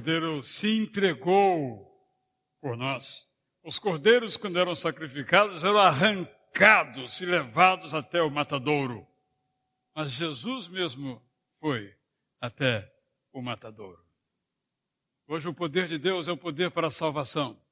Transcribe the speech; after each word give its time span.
cordeiro 0.00 0.42
se 0.42 0.82
entregou 0.82 1.86
por 2.58 2.74
nós. 2.74 3.28
Os 3.62 3.78
cordeiros, 3.78 4.34
quando 4.38 4.58
eram 4.58 4.74
sacrificados, 4.74 5.62
eram 5.62 5.76
arrancados 5.76 7.20
e 7.20 7.26
levados 7.26 7.92
até 7.92 8.22
o 8.22 8.30
matadouro. 8.30 9.06
Mas 9.94 10.10
Jesus 10.12 10.68
mesmo 10.68 11.22
foi 11.58 11.94
até 12.40 12.90
o 13.30 13.42
matadouro. 13.42 14.02
Hoje 15.26 15.48
o 15.48 15.54
poder 15.54 15.86
de 15.86 15.98
Deus 15.98 16.28
é 16.28 16.32
o 16.32 16.36
poder 16.36 16.70
para 16.70 16.86
a 16.86 16.90
salvação, 16.90 17.62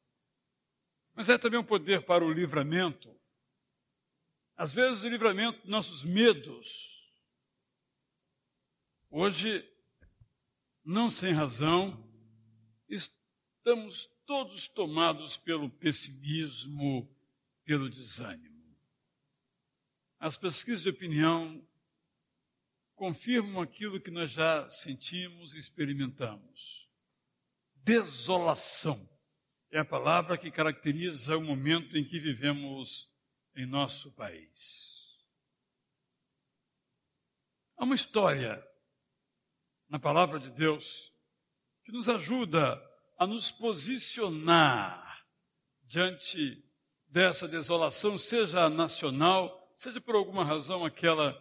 mas 1.14 1.30
é 1.30 1.38
também 1.38 1.58
um 1.58 1.64
poder 1.64 2.04
para 2.04 2.22
o 2.22 2.30
livramento. 2.30 3.18
Às 4.54 4.74
vezes 4.74 5.02
o 5.02 5.08
livramento 5.08 5.62
de 5.62 5.70
nossos 5.70 6.04
medos. 6.04 7.10
Hoje, 9.08 9.66
não 10.84 11.08
sem 11.08 11.32
razão, 11.32 12.06
estamos 12.88 14.06
todos 14.24 14.68
tomados 14.68 15.36
pelo 15.36 15.68
pessimismo, 15.70 17.08
pelo 17.64 17.88
desânimo. 17.88 18.76
As 20.18 20.36
pesquisas 20.36 20.82
de 20.82 20.88
opinião 20.88 21.66
confirmam 22.94 23.62
aquilo 23.62 24.00
que 24.00 24.10
nós 24.10 24.30
já 24.30 24.68
sentimos 24.70 25.54
e 25.54 25.58
experimentamos. 25.58 26.88
Desolação 27.76 29.08
é 29.70 29.78
a 29.78 29.84
palavra 29.84 30.36
que 30.36 30.50
caracteriza 30.50 31.36
o 31.36 31.42
momento 31.42 31.96
em 31.96 32.04
que 32.04 32.18
vivemos 32.18 33.08
em 33.54 33.66
nosso 33.66 34.10
país. 34.12 35.16
Há 37.76 37.84
uma 37.84 37.94
história 37.94 38.66
na 39.88 39.98
palavra 39.98 40.40
de 40.40 40.50
Deus 40.50 41.12
que 41.88 41.92
nos 41.92 42.06
ajuda 42.06 42.78
a 43.18 43.26
nos 43.26 43.50
posicionar 43.50 45.24
diante 45.86 46.62
dessa 47.08 47.48
desolação, 47.48 48.18
seja 48.18 48.68
nacional, 48.68 49.72
seja 49.74 49.98
por 49.98 50.14
alguma 50.14 50.44
razão 50.44 50.84
aquela 50.84 51.34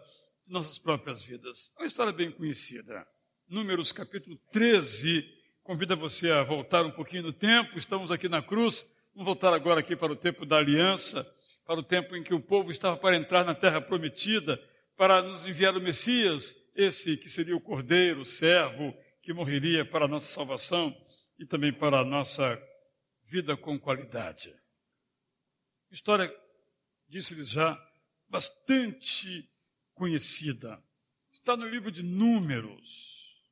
nossas 0.48 0.80
próprias 0.80 1.22
vidas. 1.26 1.74
É 1.78 1.82
uma 1.82 1.88
história 1.88 2.14
bem 2.14 2.32
conhecida. 2.32 3.06
Números 3.50 3.92
capítulo 3.92 4.40
13 4.54 5.26
convida 5.64 5.98
você 5.98 6.32
a 6.32 6.46
voltar 6.46 6.86
um 6.86 6.92
pouquinho 6.92 7.24
no 7.24 7.34
tempo. 7.34 7.78
Estamos 7.78 8.10
aqui 8.10 8.30
na 8.30 8.42
cruz. 8.42 8.88
Vamos 9.14 9.26
voltar 9.26 9.54
agora 9.54 9.82
aqui 9.82 9.98
para 9.98 10.14
o 10.14 10.16
tempo 10.16 10.46
da 10.46 10.60
aliança, 10.60 11.30
para 11.66 11.78
o 11.78 11.84
tempo 11.84 12.16
em 12.16 12.24
que 12.24 12.34
o 12.34 12.40
povo 12.40 12.72
estava 12.72 12.96
para 12.96 13.18
entrar 13.18 13.44
na 13.44 13.54
terra 13.54 13.82
prometida, 13.82 14.58
para 14.96 15.22
nos 15.22 15.46
enviar 15.46 15.76
o 15.76 15.82
Messias, 15.82 16.56
esse 16.74 17.18
que 17.18 17.28
seria 17.28 17.58
o 17.58 17.60
Cordeiro, 17.60 18.22
o 18.22 18.26
servo, 18.26 18.96
que 19.28 19.34
morreria 19.34 19.84
para 19.84 20.06
a 20.06 20.08
nossa 20.08 20.34
salvação 20.34 20.96
e 21.38 21.46
também 21.46 21.74
para 21.74 22.00
a 22.00 22.06
nossa 22.06 22.58
vida 23.24 23.58
com 23.58 23.78
qualidade. 23.78 24.56
História, 25.92 26.34
disse-lhes 27.10 27.50
já, 27.50 27.78
bastante 28.30 29.52
conhecida. 29.94 30.82
Está 31.30 31.58
no 31.58 31.68
livro 31.68 31.92
de 31.92 32.04
Números, 32.04 33.44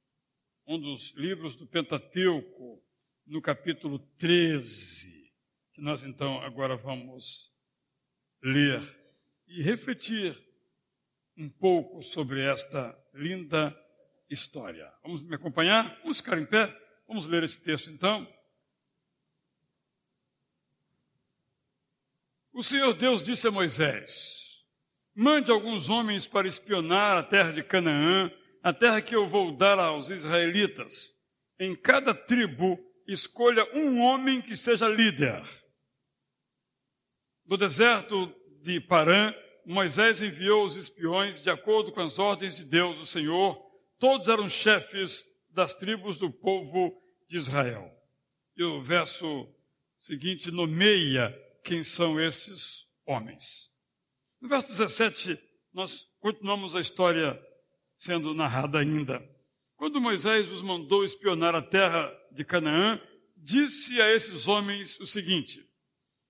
um 0.65 0.79
dos 0.79 1.09
livros 1.09 1.57
do 1.57 1.67
Pentateuco, 1.67 2.81
no 3.25 3.41
capítulo 3.41 3.99
13, 4.17 5.29
que 5.73 5.81
nós 5.81 6.03
então 6.03 6.39
agora 6.39 6.77
vamos 6.77 7.53
ler 8.41 8.79
e 9.45 9.61
refletir 9.61 10.41
um 11.35 11.49
pouco 11.49 12.01
sobre 12.01 12.39
esta 12.39 12.97
linda 13.13 13.77
história. 14.35 14.91
Vamos 15.03 15.23
me 15.23 15.33
acompanhar? 15.35 15.97
Vamos 16.01 16.17
ficar 16.17 16.37
em 16.37 16.45
pé? 16.45 16.71
Vamos 17.07 17.25
ler 17.25 17.43
esse 17.43 17.59
texto 17.59 17.89
então. 17.89 18.27
O 22.53 22.63
Senhor 22.63 22.93
Deus 22.93 23.23
disse 23.23 23.47
a 23.47 23.51
Moisés: 23.51 24.63
Mande 25.13 25.51
alguns 25.51 25.89
homens 25.89 26.27
para 26.27 26.47
espionar 26.47 27.17
a 27.17 27.23
terra 27.23 27.51
de 27.51 27.63
Canaã, 27.63 28.31
a 28.61 28.71
terra 28.71 29.01
que 29.01 29.15
eu 29.15 29.27
vou 29.27 29.55
dar 29.55 29.79
aos 29.79 30.09
israelitas. 30.09 31.13
Em 31.59 31.75
cada 31.75 32.13
tribo, 32.13 32.79
escolha 33.07 33.65
um 33.73 34.01
homem 34.01 34.41
que 34.41 34.55
seja 34.55 34.87
líder. 34.87 35.43
No 37.45 37.57
deserto 37.57 38.33
de 38.61 38.79
Parã, 38.81 39.33
Moisés 39.65 40.21
enviou 40.21 40.65
os 40.65 40.75
espiões 40.75 41.41
de 41.41 41.49
acordo 41.49 41.91
com 41.91 42.01
as 42.01 42.19
ordens 42.19 42.55
de 42.55 42.63
Deus, 42.63 42.99
o 42.99 43.05
Senhor. 43.05 43.59
Todos 43.97 44.27
eram 44.27 44.49
chefes 44.49 45.25
das 45.49 45.73
tribos 45.73 46.17
do 46.17 46.29
povo 46.31 47.01
de 47.27 47.37
Israel. 47.37 47.91
E 48.55 48.63
o 48.63 48.81
verso 48.81 49.47
seguinte 49.99 50.51
nomeia 50.51 51.35
quem 51.63 51.83
são 51.83 52.19
esses 52.19 52.85
homens. 53.05 53.69
No 54.39 54.49
verso 54.49 54.67
17, 54.67 55.39
nós 55.73 56.05
continuamos 56.19 56.75
a 56.75 56.81
história 56.81 57.39
sendo 57.97 58.33
narrada 58.33 58.79
ainda. 58.79 59.23
Quando 59.75 60.01
Moisés 60.01 60.51
os 60.51 60.61
mandou 60.61 61.03
espionar 61.03 61.55
a 61.55 61.61
terra 61.61 62.13
de 62.31 62.43
Canaã, 62.43 63.01
disse 63.35 64.01
a 64.01 64.13
esses 64.13 64.47
homens 64.47 64.99
o 64.99 65.05
seguinte: 65.05 65.65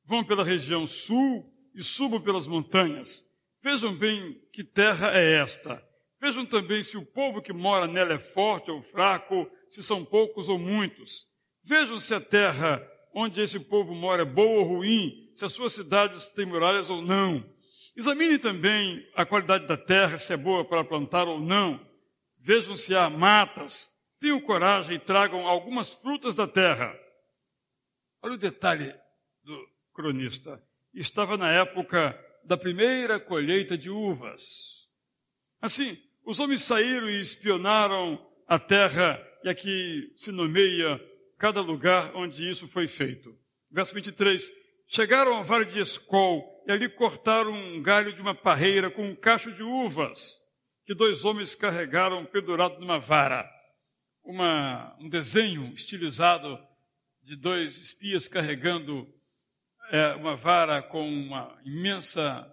Vão 0.04 0.24
pela 0.24 0.44
região 0.44 0.88
sul 0.88 1.52
e 1.74 1.84
subam 1.84 2.22
pelas 2.22 2.48
montanhas. 2.48 3.26
Vejam 3.62 3.96
bem 3.96 4.40
que 4.54 4.64
terra 4.64 5.12
é 5.18 5.34
esta. 5.34 5.84
Vejam 6.26 6.44
também 6.44 6.82
se 6.82 6.98
o 6.98 7.06
povo 7.06 7.40
que 7.40 7.54
mora 7.54 7.86
nela 7.86 8.14
é 8.14 8.18
forte 8.18 8.72
ou 8.72 8.82
fraco, 8.82 9.48
se 9.70 9.84
são 9.84 10.04
poucos 10.04 10.50
ou 10.50 10.58
muitos. 10.58 11.28
Vejam 11.64 12.00
se 12.00 12.16
a 12.16 12.20
terra 12.20 12.82
onde 13.14 13.40
esse 13.40 13.60
povo 13.60 13.94
mora 13.94 14.24
é 14.24 14.26
boa 14.26 14.62
ou 14.62 14.64
ruim, 14.64 15.30
se 15.36 15.46
as 15.46 15.54
suas 15.54 15.74
cidades 15.74 16.26
têm 16.30 16.48
muralhas 16.48 16.90
ou 16.90 17.00
não. 17.00 17.48
Examine 17.96 18.40
também 18.40 19.08
a 19.14 19.24
qualidade 19.24 19.68
da 19.68 19.78
terra, 19.78 20.18
se 20.18 20.34
é 20.34 20.36
boa 20.36 20.66
para 20.66 20.84
plantar 20.84 21.28
ou 21.28 21.40
não. 21.40 21.80
Vejam 22.40 22.76
se 22.76 22.96
há 22.96 23.08
matas. 23.08 23.92
Tenham 24.20 24.42
coragem 24.42 24.96
e 24.96 25.00
tragam 25.00 25.48
algumas 25.48 25.94
frutas 25.94 26.34
da 26.34 26.48
terra. 26.48 26.92
Olha 28.24 28.34
o 28.34 28.38
detalhe 28.38 28.92
do 29.44 29.70
cronista. 29.94 30.60
Estava 30.92 31.38
na 31.38 31.52
época 31.52 32.20
da 32.44 32.58
primeira 32.58 33.20
colheita 33.20 33.78
de 33.78 33.92
uvas. 33.92 34.42
Assim, 35.62 36.00
os 36.26 36.40
homens 36.40 36.64
saíram 36.64 37.10
e 37.10 37.22
espionaram 37.22 38.20
a 38.48 38.58
terra, 38.58 39.22
e 39.44 39.50
aqui 39.50 40.12
se 40.18 40.32
nomeia 40.32 41.00
cada 41.38 41.62
lugar 41.62 42.16
onde 42.16 42.50
isso 42.50 42.68
foi 42.68 42.88
feito. 42.88 43.38
Verso 43.72 43.94
23. 43.94 44.52
Chegaram 44.88 45.36
ao 45.36 45.44
vale 45.44 45.66
de 45.66 45.80
Escol, 45.80 46.44
e 46.68 46.72
ali 46.72 46.90
cortaram 46.90 47.52
um 47.52 47.82
galho 47.82 48.12
de 48.12 48.22
uma 48.22 48.34
parreira 48.34 48.90
com 48.90 49.04
um 49.04 49.16
cacho 49.16 49.52
de 49.52 49.62
uvas 49.62 50.34
que 50.86 50.96
dois 50.96 51.26
homens 51.26 51.56
carregaram 51.56 52.26
pendurado 52.26 52.80
numa 52.80 53.00
vara. 53.00 53.48
Uma, 54.24 54.96
um 55.00 55.10
desenho 55.10 55.74
estilizado 55.74 56.60
de 57.22 57.36
dois 57.36 57.78
espias 57.78 58.28
carregando 58.28 59.08
é, 59.92 60.14
uma 60.16 60.36
vara 60.36 60.82
com 60.82 61.08
uma 61.08 61.60
imensa, 61.64 62.52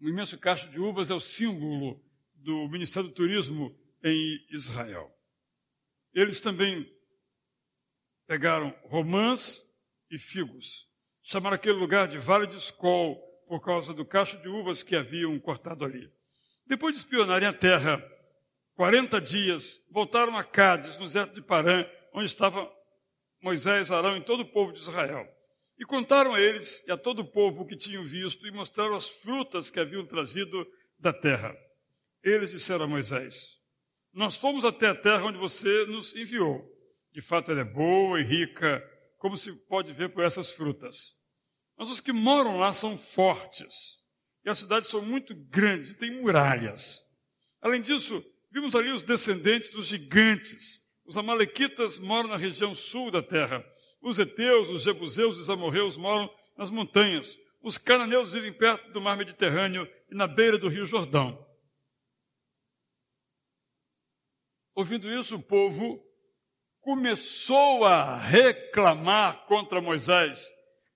um 0.00 0.08
imenso 0.08 0.38
cacho 0.38 0.68
de 0.70 0.78
uvas 0.78 1.10
é 1.10 1.14
o 1.14 1.20
símbolo 1.20 2.00
do 2.40 2.68
Ministério 2.68 3.08
do 3.08 3.14
Turismo 3.14 3.74
em 4.02 4.46
Israel. 4.50 5.10
Eles 6.12 6.40
também 6.40 6.86
pegaram 8.26 8.70
romãs 8.84 9.64
e 10.10 10.18
figos 10.18 10.90
chamaram 11.30 11.54
aquele 11.54 11.78
lugar 11.78 12.08
de 12.08 12.18
Vale 12.18 12.48
de 12.48 12.56
Escol, 12.56 13.16
por 13.46 13.60
causa 13.60 13.94
do 13.94 14.04
cacho 14.04 14.36
de 14.42 14.48
uvas 14.48 14.82
que 14.82 14.96
haviam 14.96 15.38
cortado 15.38 15.84
ali. 15.84 16.10
Depois 16.66 16.92
de 16.92 16.98
espionarem 16.98 17.46
a 17.46 17.52
terra, 17.52 18.02
40 18.74 19.20
dias, 19.20 19.80
voltaram 19.90 20.36
a 20.36 20.42
Cádiz, 20.42 20.96
no 20.96 21.04
deserto 21.04 21.34
de 21.34 21.42
Parã, 21.42 21.86
onde 22.12 22.26
estava 22.26 22.68
Moisés, 23.40 23.92
Arão 23.92 24.16
e 24.16 24.24
todo 24.24 24.40
o 24.40 24.52
povo 24.52 24.72
de 24.72 24.80
Israel. 24.80 25.24
E 25.78 25.84
contaram 25.84 26.34
a 26.34 26.40
eles 26.40 26.84
e 26.86 26.90
a 26.90 26.96
todo 26.96 27.20
o 27.20 27.30
povo 27.30 27.62
o 27.62 27.66
que 27.66 27.76
tinham 27.76 28.04
visto 28.04 28.44
e 28.44 28.50
mostraram 28.50 28.96
as 28.96 29.08
frutas 29.08 29.70
que 29.70 29.78
haviam 29.78 30.04
trazido 30.04 30.66
da 30.98 31.12
terra. 31.12 31.56
Eles 32.22 32.50
disseram 32.50 32.84
a 32.84 32.88
Moisés: 32.88 33.56
Nós 34.12 34.36
fomos 34.36 34.64
até 34.64 34.88
a 34.88 34.94
terra 34.94 35.24
onde 35.24 35.38
você 35.38 35.86
nos 35.86 36.14
enviou. 36.14 36.68
De 37.12 37.20
fato, 37.20 37.50
ela 37.50 37.62
é 37.62 37.64
boa 37.64 38.20
e 38.20 38.24
rica, 38.24 38.82
como 39.18 39.36
se 39.36 39.52
pode 39.66 39.92
ver 39.92 40.10
por 40.10 40.24
essas 40.24 40.52
frutas. 40.52 41.14
Mas 41.76 41.88
os 41.88 42.00
que 42.00 42.12
moram 42.12 42.58
lá 42.58 42.72
são 42.72 42.96
fortes. 42.96 44.00
E 44.44 44.50
as 44.50 44.58
cidades 44.58 44.88
são 44.88 45.02
muito 45.02 45.34
grandes, 45.34 45.96
têm 45.96 46.20
muralhas. 46.20 47.00
Além 47.60 47.82
disso, 47.82 48.24
vimos 48.50 48.74
ali 48.74 48.90
os 48.90 49.02
descendentes 49.02 49.70
dos 49.70 49.86
gigantes. 49.86 50.82
Os 51.04 51.16
amalequitas 51.16 51.98
moram 51.98 52.28
na 52.28 52.36
região 52.36 52.74
sul 52.74 53.10
da 53.10 53.22
terra. 53.22 53.64
Os 54.00 54.18
heteus, 54.18 54.68
os 54.68 54.82
jebuseus 54.82 55.36
e 55.36 55.40
os 55.40 55.50
amorreus 55.50 55.96
moram 55.96 56.30
nas 56.56 56.70
montanhas. 56.70 57.38
Os 57.62 57.76
cananeus 57.76 58.32
vivem 58.32 58.52
perto 58.52 58.92
do 58.92 59.00
mar 59.00 59.16
Mediterrâneo 59.16 59.88
e 60.10 60.14
na 60.14 60.26
beira 60.26 60.56
do 60.56 60.68
rio 60.68 60.86
Jordão. 60.86 61.49
Ouvindo 64.74 65.08
isso, 65.08 65.36
o 65.36 65.42
povo 65.42 66.02
começou 66.80 67.84
a 67.84 68.16
reclamar 68.16 69.44
contra 69.46 69.80
Moisés, 69.80 70.46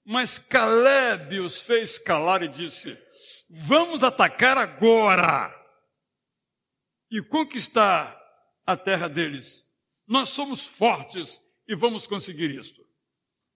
mas 0.05 0.39
Caleb 0.39 1.41
os 1.41 1.63
fez 1.63 1.99
calar 1.99 2.43
e 2.43 2.49
disse: 2.49 2.97
Vamos 3.49 4.03
atacar 4.03 4.57
agora 4.57 5.55
e 7.11 7.23
conquistar 7.23 8.21
a 8.67 8.77
terra 8.77 9.09
deles. 9.09 9.67
Nós 10.07 10.31
somos 10.31 10.67
fortes 10.67 11.41
e 11.67 11.75
vamos 11.75 12.07
conseguir 12.07 12.51
isto. 12.51 12.85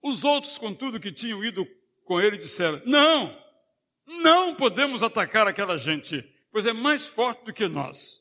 Os 0.01 0.23
outros, 0.23 0.57
contudo, 0.57 0.99
que 0.99 1.11
tinham 1.11 1.43
ido 1.43 1.67
com 2.05 2.19
ele, 2.19 2.37
disseram: 2.37 2.81
Não, 2.85 3.37
não 4.23 4.55
podemos 4.55 5.03
atacar 5.03 5.47
aquela 5.47 5.77
gente, 5.77 6.21
pois 6.51 6.65
é 6.65 6.73
mais 6.73 7.07
forte 7.07 7.45
do 7.45 7.53
que 7.53 7.67
nós. 7.67 8.19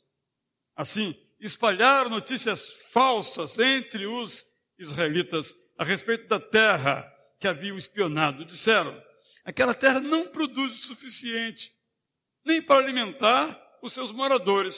Assim, 0.75 1.17
espalharam 1.41 2.11
notícias 2.11 2.73
falsas 2.91 3.59
entre 3.59 4.07
os 4.07 4.45
israelitas 4.79 5.55
a 5.77 5.85
respeito 5.85 6.27
da 6.27 6.41
terra 6.41 7.11
que 7.39 7.47
haviam 7.47 7.79
espionado. 7.79 8.45
Disseram: 8.45 9.01
aquela 9.45 9.75
terra 9.75 10.01
não 10.01 10.29
produz 10.29 10.73
o 10.73 10.87
suficiente 10.87 11.73
nem 12.45 12.63
para 12.63 12.85
alimentar 12.85 13.61
os 13.83 13.93
seus 13.93 14.11
moradores. 14.11 14.77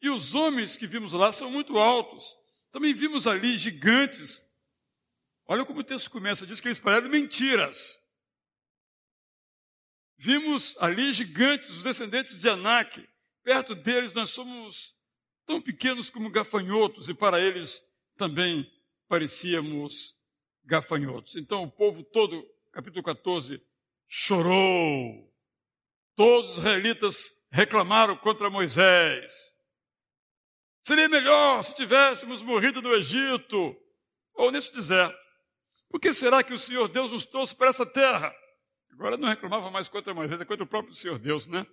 E 0.00 0.08
os 0.10 0.34
homens 0.34 0.76
que 0.76 0.86
vimos 0.86 1.12
lá 1.12 1.32
são 1.32 1.50
muito 1.50 1.78
altos. 1.78 2.36
Também 2.70 2.94
vimos 2.94 3.26
ali 3.26 3.56
gigantes. 3.58 4.42
Olha 5.46 5.64
como 5.64 5.80
o 5.80 5.84
texto 5.84 6.10
começa, 6.10 6.46
diz 6.46 6.60
que 6.60 6.68
eles 6.68 6.78
espalharam 6.78 7.08
mentiras. 7.08 7.98
Vimos 10.16 10.76
ali 10.78 11.12
gigantes, 11.12 11.70
os 11.70 11.82
descendentes 11.82 12.36
de 12.38 12.48
Anak. 12.48 13.08
Perto 13.42 13.74
deles 13.74 14.12
nós 14.12 14.30
somos 14.30 14.94
tão 15.48 15.62
pequenos 15.62 16.10
como 16.10 16.30
gafanhotos, 16.30 17.08
e 17.08 17.14
para 17.14 17.40
eles 17.40 17.82
também 18.18 18.70
parecíamos 19.08 20.14
gafanhotos. 20.62 21.36
Então 21.36 21.62
o 21.62 21.70
povo 21.70 22.04
todo, 22.04 22.46
capítulo 22.70 23.02
14, 23.02 23.58
chorou. 24.06 25.32
Todos 26.14 26.50
os 26.50 26.58
israelitas 26.58 27.32
reclamaram 27.50 28.14
contra 28.18 28.50
Moisés. 28.50 29.32
Seria 30.82 31.08
melhor 31.08 31.62
se 31.62 31.74
tivéssemos 31.74 32.42
morrido 32.42 32.82
no 32.82 32.92
Egito 32.92 33.74
ou 34.34 34.52
nesse 34.52 34.70
deserto. 34.74 35.18
Por 35.88 35.98
que 35.98 36.12
será 36.12 36.42
que 36.42 36.52
o 36.52 36.58
Senhor 36.58 36.88
Deus 36.88 37.10
nos 37.10 37.24
trouxe 37.24 37.56
para 37.56 37.70
essa 37.70 37.86
terra? 37.86 38.34
Agora 38.90 39.16
não 39.16 39.28
reclamava 39.28 39.70
mais 39.70 39.88
contra 39.88 40.12
Moisés, 40.12 40.38
é 40.38 40.44
contra 40.44 40.64
o 40.64 40.68
próprio 40.68 40.94
Senhor 40.94 41.18
Deus, 41.18 41.46
né? 41.46 41.66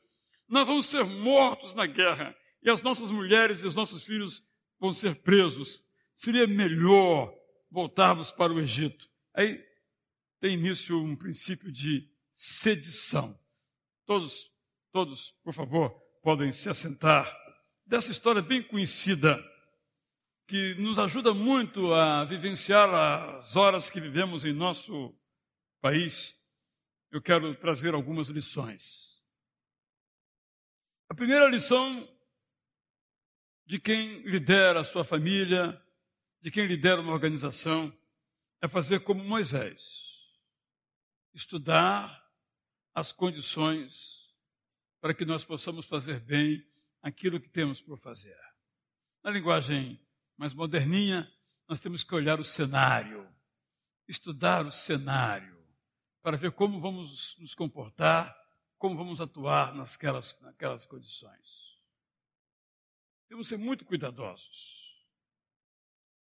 Nós 0.48 0.66
vamos 0.66 0.86
ser 0.86 1.04
mortos 1.04 1.74
na 1.74 1.86
guerra 1.86 2.34
e 2.62 2.70
as 2.70 2.82
nossas 2.82 3.12
mulheres 3.12 3.60
e 3.60 3.68
os 3.68 3.76
nossos 3.76 4.04
filhos 4.04 4.44
vão 4.80 4.92
ser 4.92 5.22
presos. 5.22 5.84
Seria 6.14 6.48
melhor 6.48 7.34
voltarmos 7.70 8.32
para 8.32 8.54
o 8.54 8.60
Egito. 8.60 9.10
Aí 9.34 9.64
tem 10.40 10.54
início 10.54 11.02
um 11.02 11.16
princípio 11.16 11.72
de 11.72 12.10
sedição. 12.34 13.40
Todos, 14.06 14.52
todos, 14.92 15.32
por 15.44 15.54
favor, 15.54 15.90
podem 16.22 16.52
se 16.52 16.70
assentar. 16.70 17.32
Dessa 17.86 18.12
história 18.12 18.42
bem 18.42 18.64
conhecida, 18.64 19.44
que 20.48 20.76
nos 20.76 21.00
ajuda 21.00 21.34
muito 21.34 21.94
a 21.94 22.24
vivenciar 22.24 22.94
as 22.94 23.56
horas 23.56 23.90
que 23.90 24.00
vivemos 24.00 24.46
em 24.46 24.54
nosso 24.54 25.16
país, 25.82 26.36
eu 27.12 27.22
quero 27.22 27.56
trazer 27.56 27.94
algumas 27.94 28.28
lições. 28.28 29.22
A 31.10 31.16
primeira 31.16 31.48
lição 31.48 32.08
de 33.66 33.80
quem 33.80 34.22
lidera 34.22 34.82
a 34.82 34.84
sua 34.84 35.04
família, 35.04 35.82
de 36.42 36.52
quem 36.52 36.68
lidera 36.68 37.02
uma 37.02 37.14
organização, 37.14 37.92
é 38.62 38.68
fazer 38.68 39.00
como 39.02 39.24
Moisés 39.24 40.06
estudar 41.34 42.24
as 42.94 43.12
condições 43.12 44.34
para 45.02 45.14
que 45.14 45.26
nós 45.26 45.44
possamos 45.44 45.86
fazer 45.86 46.20
bem 46.20 46.66
aquilo 47.02 47.40
que 47.40 47.50
temos 47.50 47.82
por 47.82 47.98
fazer. 47.98 48.40
Na 49.24 49.32
linguagem 49.32 50.00
mais 50.38 50.54
moderninha, 50.54 51.32
nós 51.68 51.80
temos 51.80 52.04
que 52.04 52.16
olhar 52.16 52.40
o 52.40 52.44
cenário, 52.44 53.28
estudar 54.08 54.66
o 54.66 54.72
cenário, 54.72 55.56
para 56.22 56.38
ver 56.38 56.52
como 56.52 56.80
vamos 56.80 57.36
nos 57.40 57.54
comportar, 57.54 58.36
como 58.78 58.96
vamos 58.96 59.20
atuar 59.20 59.74
nasquelas, 59.74 60.36
naquelas 60.42 60.86
condições. 60.86 61.65
Temos 63.36 63.50
que 63.50 63.56
ser 63.56 63.62
muito 63.62 63.84
cuidadosos. 63.84 65.04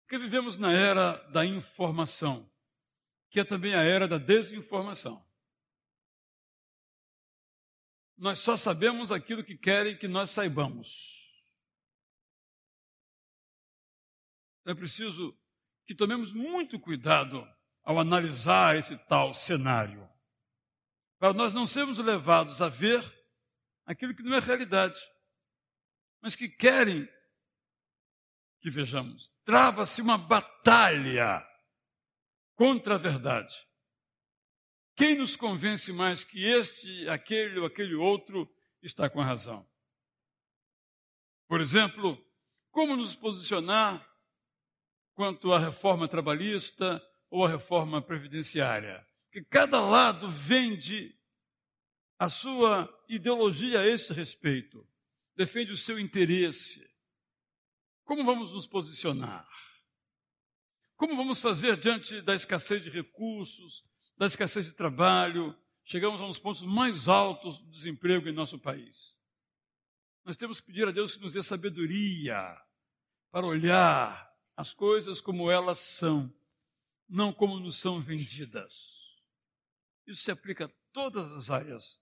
Porque 0.03 0.19
vivemos 0.19 0.57
na 0.57 0.73
era 0.73 1.13
da 1.29 1.47
informação, 1.47 2.53
que 3.31 3.39
é 3.39 3.45
também 3.45 3.73
a 3.73 3.85
era 3.85 4.09
da 4.09 4.19
desinformação. 4.19 5.25
Nós 8.17 8.41
só 8.41 8.57
sabemos 8.57 9.13
aquilo 9.13 9.45
que 9.45 9.57
querem 9.57 9.97
que 9.97 10.09
nós 10.09 10.31
saibamos. 10.31 11.41
É 14.67 14.75
preciso 14.75 15.39
que 15.87 15.95
tomemos 15.95 16.33
muito 16.33 16.81
cuidado 16.81 17.49
ao 17.85 18.01
analisar 18.01 18.75
esse 18.75 18.99
tal 19.07 19.33
cenário, 19.33 20.11
para 21.21 21.33
nós 21.33 21.55
não 21.55 21.65
sermos 21.65 21.99
levados 21.99 22.61
a 22.61 22.69
ver 22.69 23.01
aquilo 23.87 24.17
que 24.17 24.23
não 24.25 24.35
é 24.35 24.41
realidade 24.41 25.01
mas 26.25 26.35
que 26.35 26.49
querem 26.49 27.07
que 28.59 28.71
vejamos. 28.71 29.31
Trava-se 29.45 30.01
uma 30.01 30.17
batalha 30.17 31.47
contra 32.55 32.95
a 32.95 32.99
verdade. 32.99 33.55
Quem 34.97 35.19
nos 35.19 35.37
convence 35.37 35.93
mais 35.93 36.25
que 36.25 36.43
este, 36.43 37.07
aquele 37.11 37.59
ou 37.59 37.67
aquele 37.67 37.95
outro 37.95 38.51
está 38.83 39.11
com 39.11 39.21
a 39.21 39.25
razão? 39.27 39.69
Por 41.47 41.61
exemplo, 41.61 42.19
como 42.71 42.97
nos 42.97 43.15
posicionar 43.15 44.03
quanto 45.13 45.53
à 45.53 45.59
reforma 45.59 46.09
trabalhista 46.09 47.07
ou 47.29 47.45
à 47.45 47.51
reforma 47.51 48.01
previdenciária? 48.01 49.07
Que 49.31 49.45
cada 49.45 49.79
lado 49.79 50.31
vende 50.31 51.15
a 52.19 52.31
sua 52.31 52.89
ideologia 53.11 53.81
a 53.81 53.87
esse 53.87 54.11
respeito 54.15 54.89
defende 55.37 55.73
o 55.73 55.77
seu 55.77 55.99
interesse. 55.99 56.89
Como 58.05 58.25
vamos 58.25 58.53
nos 58.53 58.67
posicionar? 58.67 59.49
Como 60.97 61.17
vamos 61.17 61.41
fazer 61.41 61.77
diante 61.77 62.21
da 62.21 62.35
escassez 62.35 62.83
de 62.83 62.91
recursos, 62.91 63.85
da 64.17 64.27
escassez 64.27 64.67
de 64.67 64.73
trabalho? 64.73 65.57
Chegamos 65.85 66.21
a 66.21 66.25
uns 66.25 66.39
pontos 66.39 66.63
mais 66.63 67.09
altos 67.09 67.59
do 67.59 67.71
desemprego 67.71 68.29
em 68.29 68.33
nosso 68.33 68.59
país. 68.59 69.15
Nós 70.25 70.37
temos 70.37 70.61
que 70.61 70.67
pedir 70.67 70.89
a 70.89 70.93
Deus 70.93 71.15
que 71.15 71.23
nos 71.23 71.33
dê 71.33 71.43
sabedoria 71.43 72.57
para 73.31 73.47
olhar 73.47 74.33
as 74.57 74.73
coisas 74.73 75.21
como 75.21 75.51
elas 75.51 75.79
são, 75.79 76.33
não 77.09 77.33
como 77.33 77.59
nos 77.59 77.77
são 77.77 78.01
vendidas. 78.01 78.95
Isso 80.07 80.23
se 80.23 80.31
aplica 80.31 80.67
a 80.67 80.73
todas 80.93 81.31
as 81.33 81.51
áreas 81.51 82.01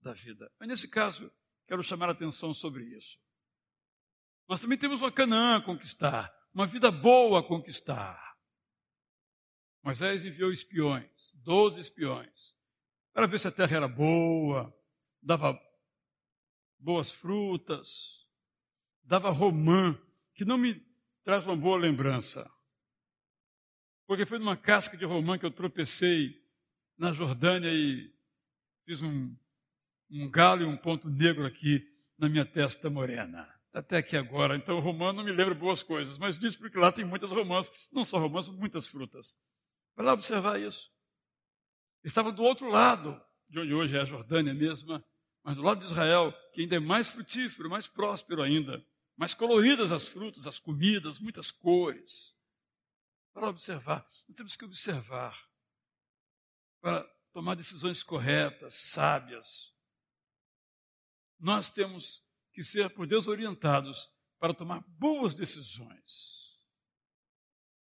da 0.00 0.12
vida. 0.12 0.50
Mas 0.58 0.68
nesse 0.68 0.88
caso, 0.88 1.30
Quero 1.68 1.82
chamar 1.82 2.08
a 2.08 2.12
atenção 2.12 2.54
sobre 2.54 2.82
isso. 2.96 3.18
Nós 4.48 4.60
também 4.60 4.78
temos 4.78 5.02
uma 5.02 5.12
Canaã 5.12 5.58
a 5.58 5.62
conquistar, 5.62 6.34
uma 6.54 6.66
vida 6.66 6.90
boa 6.90 7.40
a 7.40 7.42
conquistar. 7.42 8.34
Moisés 9.82 10.24
enviou 10.24 10.50
espiões, 10.50 11.10
doze 11.34 11.78
espiões, 11.78 12.54
para 13.12 13.26
ver 13.26 13.38
se 13.38 13.48
a 13.48 13.52
terra 13.52 13.76
era 13.76 13.88
boa, 13.88 14.74
dava 15.22 15.60
boas 16.78 17.12
frutas, 17.12 18.26
dava 19.02 19.30
romã, 19.30 19.96
que 20.34 20.46
não 20.46 20.56
me 20.56 20.82
traz 21.22 21.44
uma 21.44 21.56
boa 21.56 21.76
lembrança. 21.76 22.50
Porque 24.06 24.24
foi 24.24 24.38
numa 24.38 24.56
casca 24.56 24.96
de 24.96 25.04
romã 25.04 25.38
que 25.38 25.44
eu 25.44 25.50
tropecei 25.50 26.42
na 26.96 27.12
Jordânia 27.12 27.70
e 27.70 28.10
fiz 28.86 29.02
um 29.02 29.36
um 30.10 30.30
galo 30.30 30.62
e 30.62 30.64
um 30.64 30.76
ponto 30.76 31.08
negro 31.08 31.44
aqui 31.44 31.86
na 32.18 32.28
minha 32.28 32.44
testa 32.44 32.88
morena. 32.88 33.48
Até 33.72 33.98
aqui 33.98 34.16
agora. 34.16 34.56
Então, 34.56 34.78
o 34.78 34.80
romã 34.80 35.12
não 35.12 35.24
me 35.24 35.30
lembra 35.30 35.54
boas 35.54 35.82
coisas, 35.82 36.16
mas 36.18 36.38
diz 36.38 36.56
porque 36.56 36.78
lá 36.78 36.90
tem 36.90 37.04
muitas 37.04 37.30
romãs, 37.30 37.70
não 37.92 38.04
só 38.04 38.18
romãs, 38.18 38.48
muitas 38.48 38.86
frutas. 38.86 39.36
Vai 39.94 40.06
lá 40.06 40.12
observar 40.12 40.60
isso. 40.60 40.90
Estava 42.02 42.32
do 42.32 42.42
outro 42.42 42.68
lado, 42.68 43.20
de 43.48 43.58
onde 43.60 43.74
hoje 43.74 43.96
é 43.96 44.00
a 44.00 44.04
Jordânia 44.04 44.54
mesma, 44.54 45.04
mas 45.42 45.56
do 45.56 45.62
lado 45.62 45.80
de 45.80 45.86
Israel, 45.86 46.32
que 46.52 46.62
ainda 46.62 46.76
é 46.76 46.80
mais 46.80 47.08
frutífero, 47.08 47.68
mais 47.68 47.86
próspero 47.86 48.42
ainda, 48.42 48.84
mais 49.16 49.34
coloridas 49.34 49.90
as 49.92 50.08
frutas, 50.08 50.46
as 50.46 50.58
comidas, 50.58 51.18
muitas 51.18 51.50
cores. 51.50 52.34
Para 53.32 53.48
observar, 53.48 54.06
nós 54.28 54.36
temos 54.36 54.56
que 54.56 54.64
observar 54.64 55.36
para 56.80 57.02
tomar 57.32 57.54
decisões 57.54 58.02
corretas, 58.02 58.74
sábias, 58.74 59.72
nós 61.38 61.70
temos 61.70 62.22
que 62.52 62.62
ser 62.62 62.90
por 62.90 63.06
Deus 63.06 63.28
orientados 63.28 64.10
para 64.38 64.54
tomar 64.54 64.84
boas 64.88 65.34
decisões. 65.34 66.38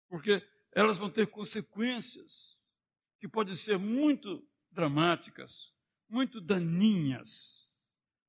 porque 0.08 0.48
elas 0.72 0.98
vão 0.98 1.10
ter 1.10 1.28
consequências 1.28 2.58
que 3.20 3.28
podem 3.28 3.56
ser 3.56 3.78
muito 3.78 4.48
dramáticas, 4.72 5.74
muito 6.08 6.40
daninhas, 6.40 7.72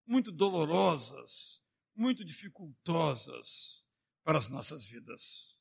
muito 0.06 0.32
dolorosas, 0.32 1.60
muito 1.94 2.24
dificultosas 2.24 3.84
para 4.24 4.38
as 4.38 4.48
nossas 4.48 4.86
vidas. 4.86 5.56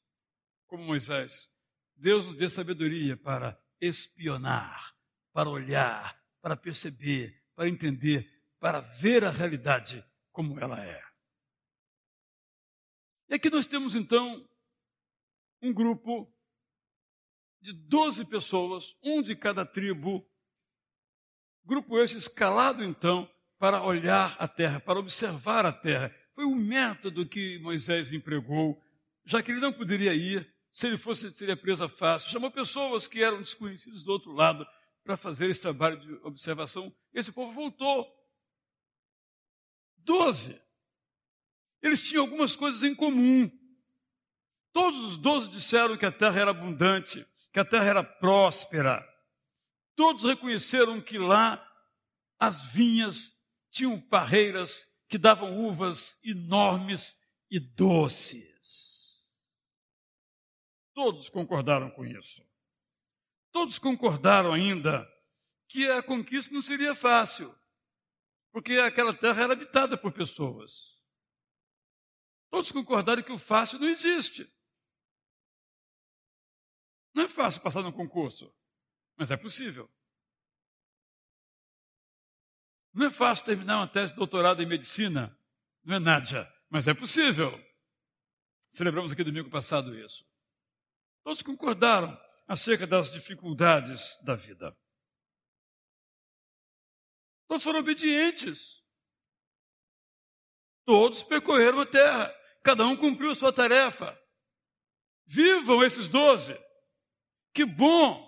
Como 0.67 0.83
Moisés, 0.83 1.49
Deus 1.95 2.25
nos 2.25 2.37
dê 2.37 2.49
sabedoria 2.49 3.17
para 3.17 3.59
espionar, 3.81 4.95
para 5.33 5.49
olhar, 5.49 6.19
para 6.41 6.55
perceber, 6.55 7.43
para 7.55 7.67
entender, 7.67 8.34
para 8.65 8.79
ver 8.79 9.23
a 9.23 9.29
realidade 9.29 10.03
como 10.31 10.59
ela 10.59 10.83
é. 10.83 10.99
E 13.29 13.35
aqui 13.35 13.47
nós 13.47 13.67
temos 13.67 13.93
então 13.93 14.43
um 15.61 15.71
grupo 15.71 16.35
de 17.61 17.73
12 17.73 18.25
pessoas, 18.25 18.97
um 19.03 19.21
de 19.21 19.35
cada 19.35 19.67
tribo. 19.67 20.27
Grupo 21.63 21.99
esse 21.99 22.17
escalado 22.17 22.83
então 22.83 23.31
para 23.59 23.83
olhar 23.83 24.35
a 24.39 24.47
terra, 24.47 24.79
para 24.79 24.97
observar 24.97 25.63
a 25.63 25.71
terra. 25.71 26.11
Foi 26.33 26.45
um 26.45 26.55
método 26.55 27.29
que 27.29 27.59
Moisés 27.59 28.11
empregou, 28.11 28.81
já 29.25 29.43
que 29.43 29.51
ele 29.51 29.61
não 29.61 29.73
poderia 29.73 30.15
ir, 30.15 30.51
se 30.71 30.87
ele 30.87 30.97
fosse, 30.97 31.31
seria 31.33 31.55
presa 31.55 31.87
fácil. 31.87 32.31
Chamou 32.31 32.49
pessoas 32.49 33.07
que 33.07 33.21
eram 33.21 33.43
desconhecidas 33.43 34.01
do 34.01 34.11
outro 34.11 34.31
lado 34.31 34.65
para 35.03 35.15
fazer 35.15 35.51
esse 35.51 35.61
trabalho 35.61 35.99
de 35.99 36.11
observação. 36.23 36.91
Esse 37.13 37.31
povo 37.31 37.53
voltou. 37.53 38.24
Doze. 40.05 40.61
Eles 41.81 42.01
tinham 42.07 42.23
algumas 42.23 42.55
coisas 42.55 42.83
em 42.83 42.95
comum. 42.95 43.49
Todos 44.71 44.99
os 45.05 45.17
doze 45.17 45.49
disseram 45.49 45.97
que 45.97 46.05
a 46.05 46.11
terra 46.11 46.41
era 46.41 46.51
abundante, 46.51 47.25
que 47.51 47.59
a 47.59 47.65
terra 47.65 47.85
era 47.85 48.03
próspera. 48.03 49.05
Todos 49.95 50.23
reconheceram 50.23 50.99
que 50.99 51.17
lá 51.17 51.61
as 52.39 52.71
vinhas 52.71 53.33
tinham 53.71 53.99
parreiras 53.99 54.89
que 55.07 55.17
davam 55.17 55.57
uvas 55.57 56.17
enormes 56.23 57.15
e 57.49 57.59
doces. 57.59 59.23
Todos 60.93 61.29
concordaram 61.29 61.89
com 61.91 62.05
isso. 62.05 62.43
Todos 63.51 63.79
concordaram 63.79 64.53
ainda 64.53 65.07
que 65.67 65.89
a 65.89 66.01
conquista 66.03 66.53
não 66.53 66.61
seria 66.61 66.93
fácil, 66.93 67.55
porque 68.55 68.75
aquela 68.75 69.13
terra 69.13 69.43
era 69.43 69.51
habitada 69.51 69.97
por 69.97 70.13
pessoas. 70.13 70.97
Todos 72.49 72.71
concordaram 72.71 73.21
que 73.21 73.33
o 73.33 73.37
fácil 73.37 73.77
não 73.79 73.89
existe. 73.89 74.49
Não 77.13 77.23
é 77.23 77.27
fácil 77.27 77.61
passar 77.61 77.81
no 77.81 77.91
concurso, 77.91 78.55
mas 79.17 79.29
é 79.29 79.35
possível. 79.35 79.91
Não 82.93 83.07
é 83.07 83.11
fácil 83.11 83.43
terminar 83.43 83.79
uma 83.79 83.91
tese 83.91 84.13
de 84.13 84.17
doutorado 84.17 84.63
em 84.63 84.65
medicina, 84.65 85.37
não 85.83 85.97
é 85.97 85.99
nada, 85.99 86.49
mas 86.69 86.87
é 86.87 86.93
possível. 86.93 87.51
Celebramos 88.69 89.11
aqui 89.11 89.21
domingo 89.21 89.49
passado 89.49 89.93
isso. 89.99 90.25
Todos 91.25 91.41
concordaram 91.41 92.17
acerca 92.47 92.87
das 92.87 93.11
dificuldades 93.11 94.17
da 94.23 94.33
vida. 94.33 94.73
Todos 97.47 97.63
foram 97.63 97.79
obedientes. 97.79 98.81
Todos 100.85 101.23
percorreram 101.23 101.79
a 101.79 101.85
terra. 101.85 102.33
Cada 102.63 102.85
um 102.85 102.95
cumpriu 102.95 103.31
a 103.31 103.35
sua 103.35 103.53
tarefa. 103.53 104.19
Vivam 105.25 105.83
esses 105.83 106.07
doze. 106.07 106.57
Que 107.53 107.65
bom 107.65 108.23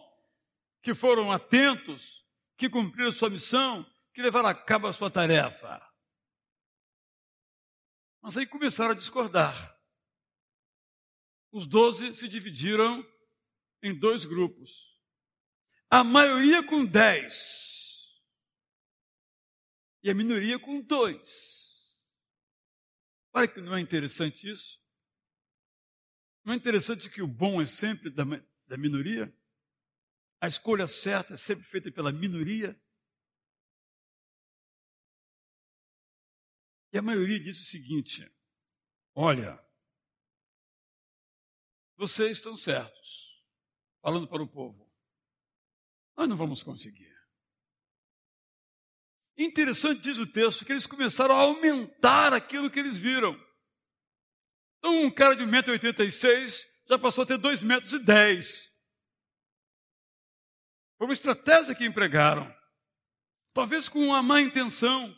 que 0.81 0.93
foram 0.93 1.31
atentos, 1.31 2.25
que 2.57 2.69
cumpriram 2.69 3.09
a 3.09 3.13
sua 3.13 3.29
missão, 3.29 3.85
que 4.13 4.21
levaram 4.21 4.49
a 4.49 4.55
cabo 4.55 4.87
a 4.87 4.93
sua 4.93 5.11
tarefa. 5.11 5.81
Mas 8.21 8.37
aí 8.37 8.45
começaram 8.45 8.91
a 8.91 8.95
discordar 8.95 9.77
os 11.57 11.65
doze 11.65 12.13
se 12.13 12.27
dividiram 12.27 13.03
em 13.81 13.97
dois 13.97 14.25
grupos. 14.25 14.95
A 15.89 16.03
maioria 16.03 16.61
com 16.61 16.85
dez 16.85 17.76
e 20.03 20.09
a 20.09 20.13
minoria 20.13 20.59
com 20.59 20.81
dois. 20.81 21.95
Olha 23.33 23.47
que 23.47 23.61
não 23.61 23.75
é 23.75 23.79
interessante 23.79 24.49
isso? 24.49 24.81
Não 26.43 26.53
é 26.53 26.55
interessante 26.55 27.09
que 27.09 27.21
o 27.21 27.27
bom 27.27 27.61
é 27.61 27.65
sempre 27.65 28.09
da, 28.09 28.23
da 28.67 28.77
minoria? 28.77 29.35
A 30.39 30.47
escolha 30.47 30.87
certa 30.87 31.33
é 31.33 31.37
sempre 31.37 31.65
feita 31.65 31.91
pela 31.91 32.11
minoria? 32.11 32.79
E 36.93 36.97
a 36.97 37.01
maioria 37.01 37.39
diz 37.39 37.59
o 37.59 37.65
seguinte: 37.65 38.31
olha, 39.13 39.59
vocês 41.97 42.37
estão 42.37 42.55
certos. 42.55 43.27
Falando 44.01 44.27
para 44.27 44.41
o 44.41 44.47
povo. 44.47 44.89
Nós 46.15 46.29
não 46.29 46.37
vamos 46.37 46.63
conseguir. 46.63 47.16
Interessante 49.37 50.01
diz 50.01 50.17
o 50.17 50.25
texto 50.25 50.65
que 50.65 50.71
eles 50.71 50.87
começaram 50.87 51.35
a 51.35 51.41
aumentar 51.41 52.33
aquilo 52.33 52.71
que 52.71 52.79
eles 52.79 52.97
viram. 52.97 53.39
Então, 54.79 55.03
um 55.03 55.11
cara 55.11 55.35
de 55.35 55.43
1,86m 55.43 56.65
já 56.89 56.97
passou 56.97 57.23
a 57.23 57.27
ter 57.27 57.37
2,10 57.37 57.63
metros. 57.63 57.91
Foi 60.97 61.05
uma 61.05 61.13
estratégia 61.13 61.75
que 61.75 61.85
empregaram. 61.85 62.51
Talvez 63.53 63.87
com 63.87 63.99
uma 63.99 64.23
má 64.23 64.41
intenção 64.41 65.15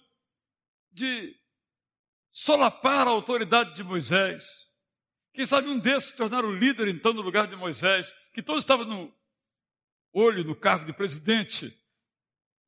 de 0.92 1.36
solapar 2.32 3.08
a 3.08 3.12
autoridade 3.12 3.74
de 3.76 3.84
Moisés. 3.84 4.44
Quem 5.34 5.46
sabe 5.46 5.70
um 5.70 5.80
desses 5.80 6.10
se 6.10 6.16
tornar 6.18 6.44
o 6.44 6.52
líder, 6.52 6.88
então, 6.90 7.14
no 7.14 7.22
lugar 7.22 7.48
de 7.48 7.56
Moisés, 7.56 8.14
que 8.34 8.44
todos 8.44 8.64
estavam 8.64 8.86
no 8.86 9.14
olho, 10.12 10.44
no 10.44 10.56
cargo 10.56 10.86
de 10.86 10.94
presidente. 10.94 11.74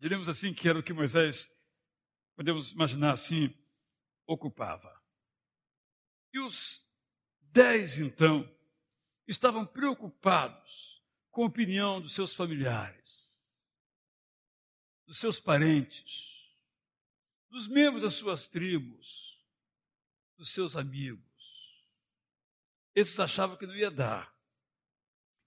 Diremos 0.02 0.28
assim 0.28 0.52
que 0.52 0.68
era 0.68 0.80
o 0.80 0.84
que 0.84 0.92
Moisés, 0.94 1.48
podemos 2.36 2.72
imaginar 2.72 3.14
assim, 3.14 3.56
ocupava. 4.26 5.00
E 6.34 6.40
os 6.40 6.90
dez, 7.40 8.00
então, 8.00 8.52
estavam 9.28 9.64
preocupados 9.64 11.06
com 11.30 11.44
a 11.44 11.46
opinião 11.46 12.02
dos 12.02 12.14
seus 12.14 12.34
familiares, 12.34 13.38
dos 15.06 15.20
seus 15.20 15.40
parentes, 15.40 16.50
dos 17.52 17.68
membros 17.68 18.02
das 18.02 18.16
suas 18.16 18.48
tribos, 18.48 19.40
dos 20.36 20.50
seus 20.50 20.76
amigos. 20.76 21.22
Esses 22.96 23.20
achavam 23.20 23.56
que 23.56 23.68
não 23.68 23.76
ia 23.76 23.92
dar. 23.92 24.36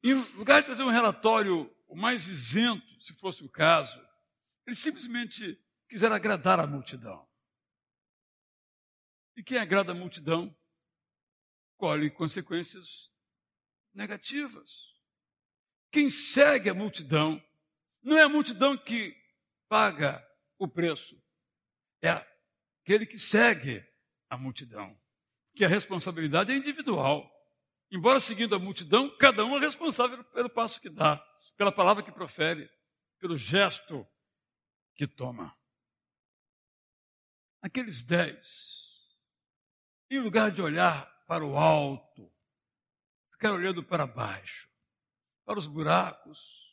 Em 0.01 0.15
lugar 0.37 0.63
de 0.63 0.69
fazer 0.69 0.85
um 0.85 0.91
relatório 0.91 1.75
o 1.89 1.97
mais 1.97 2.29
isento, 2.29 3.03
se 3.03 3.13
fosse 3.15 3.43
o 3.43 3.49
caso, 3.49 4.01
eles 4.67 4.79
simplesmente 4.79 5.61
quiseram 5.89 6.15
agradar 6.15 6.59
a 6.59 6.67
multidão. 6.67 7.29
E 9.37 9.43
quem 9.43 9.59
agrada 9.59 9.93
a 9.93 9.95
multidão 9.95 10.57
colhe 11.77 12.11
consequências 12.11 13.11
negativas. 13.93 14.71
Quem 15.91 16.11
segue 16.11 16.71
a 16.71 16.75
multidão 16.75 17.43
não 18.03 18.19
é 18.19 18.23
a 18.23 18.29
multidão 18.29 18.77
que 18.77 19.17
paga 19.69 20.25
o 20.59 20.69
preço, 20.69 21.21
é 22.03 22.11
aquele 22.83 23.07
que 23.07 23.19
segue 23.19 23.85
a 24.29 24.37
multidão. 24.37 24.99
Que 25.55 25.65
a 25.65 25.69
responsabilidade 25.69 26.53
é 26.53 26.57
individual. 26.57 27.31
Embora 27.91 28.19
seguindo 28.19 28.55
a 28.55 28.59
multidão, 28.59 29.09
cada 29.19 29.45
um 29.45 29.57
é 29.57 29.61
responsável 29.61 30.23
pelo 30.25 30.51
passo 30.51 30.81
que 30.81 30.91
dá, 30.91 31.17
pela 31.57 31.71
palavra 31.71 32.03
que 32.03 32.11
profere, 32.11 32.69
pelo 33.21 33.37
gesto 33.37 34.07
que 34.95 35.07
toma. 35.07 35.57
Aqueles 37.61 38.03
dez, 38.03 38.85
em 40.11 40.21
lugar 40.21 40.51
de 40.51 40.61
olhar 40.61 41.07
para 41.27 41.45
o 41.45 41.57
alto, 41.57 42.33
ficaram 43.33 43.57
olhando 43.57 43.83
para 43.83 44.07
baixo, 44.07 44.69
para 45.45 45.59
os 45.59 45.67
buracos, 45.67 46.65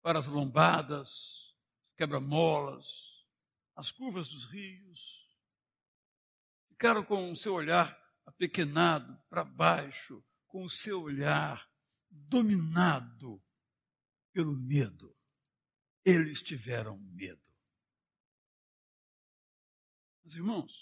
para 0.00 0.18
as 0.18 0.26
lombadas, 0.26 1.54
quebra-molas, 1.96 3.24
as 3.74 3.90
curvas 3.90 4.30
dos 4.30 4.44
rios. 4.44 5.24
Ficaram 6.68 7.04
com 7.04 7.32
o 7.32 7.36
seu 7.36 7.54
olhar 7.54 7.98
apequenado 8.26 9.20
para 9.28 9.44
baixo, 9.44 10.24
com 10.46 10.64
o 10.64 10.70
seu 10.70 11.02
olhar 11.02 11.68
dominado 12.10 13.42
pelo 14.32 14.56
medo. 14.56 15.16
Eles 16.04 16.42
tiveram 16.42 16.98
medo. 16.98 17.42
Mas, 20.22 20.34
irmãos, 20.34 20.72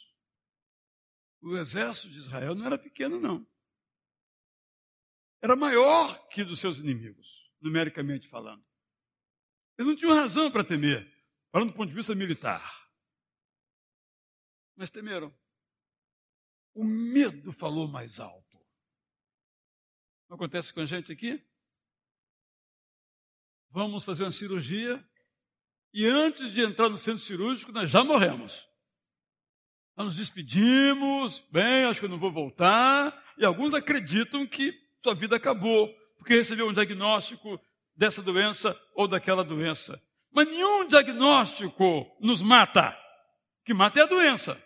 o 1.41 1.57
exército 1.57 2.11
de 2.11 2.19
Israel 2.19 2.55
não 2.55 2.67
era 2.67 2.79
pequeno, 2.79 3.21
não. 3.21 3.47
era 5.41 5.57
maior 5.57 6.29
que 6.29 6.45
dos 6.45 6.61
seus 6.61 6.79
inimigos, 6.79 7.51
numericamente 7.61 8.29
falando. 8.29 8.65
Eles 9.77 9.89
não 9.89 9.97
tinham 9.97 10.15
razão 10.15 10.51
para 10.51 10.65
temer, 10.65 11.05
falando 11.51 11.71
do 11.71 11.77
ponto 11.77 11.89
de 11.89 11.95
vista 11.95 12.15
militar. 12.15 12.89
Mas 14.77 14.91
temeram. 14.91 15.37
O 16.75 16.85
medo 16.85 17.53
falou 17.53 17.89
mais 17.89 18.21
alto. 18.21 18.59
Não 20.29 20.37
acontece 20.37 20.73
com 20.73 20.81
a 20.81 20.87
gente 20.87 21.13
aqui? 21.13 21.45
Vamos 23.71 24.05
fazer 24.05 24.23
uma 24.23 24.33
cirurgia 24.33 24.97
e 25.93 26.07
antes 26.07 26.53
de 26.53 26.63
entrar 26.63 26.89
no 26.89 26.99
centro 26.99 27.23
cirúrgico 27.23 27.73
nós 27.73 27.91
já 27.91 28.03
morremos. 28.03 28.67
Nós 29.97 30.07
nos 30.07 30.17
despedimos, 30.17 31.41
bem, 31.51 31.85
acho 31.85 32.01
que 32.01 32.07
eu 32.07 32.11
não 32.11 32.19
vou 32.19 32.33
voltar, 32.33 33.23
e 33.37 33.45
alguns 33.45 33.75
acreditam 33.75 34.47
que 34.47 34.75
sua 35.03 35.15
vida 35.15 35.37
acabou, 35.37 35.89
porque 36.17 36.35
recebeu 36.35 36.69
um 36.69 36.73
diagnóstico 36.73 37.61
dessa 37.95 38.23
doença 38.23 38.81
ou 38.95 39.07
daquela 39.07 39.45
doença. 39.45 40.03
Mas 40.31 40.49
nenhum 40.49 40.89
diagnóstico 40.89 42.07
nos 42.21 42.41
mata. 42.41 42.99
O 43.61 43.65
que 43.65 43.75
mata 43.75 44.01
é 44.01 44.03
a 44.03 44.07
doença. 44.07 44.63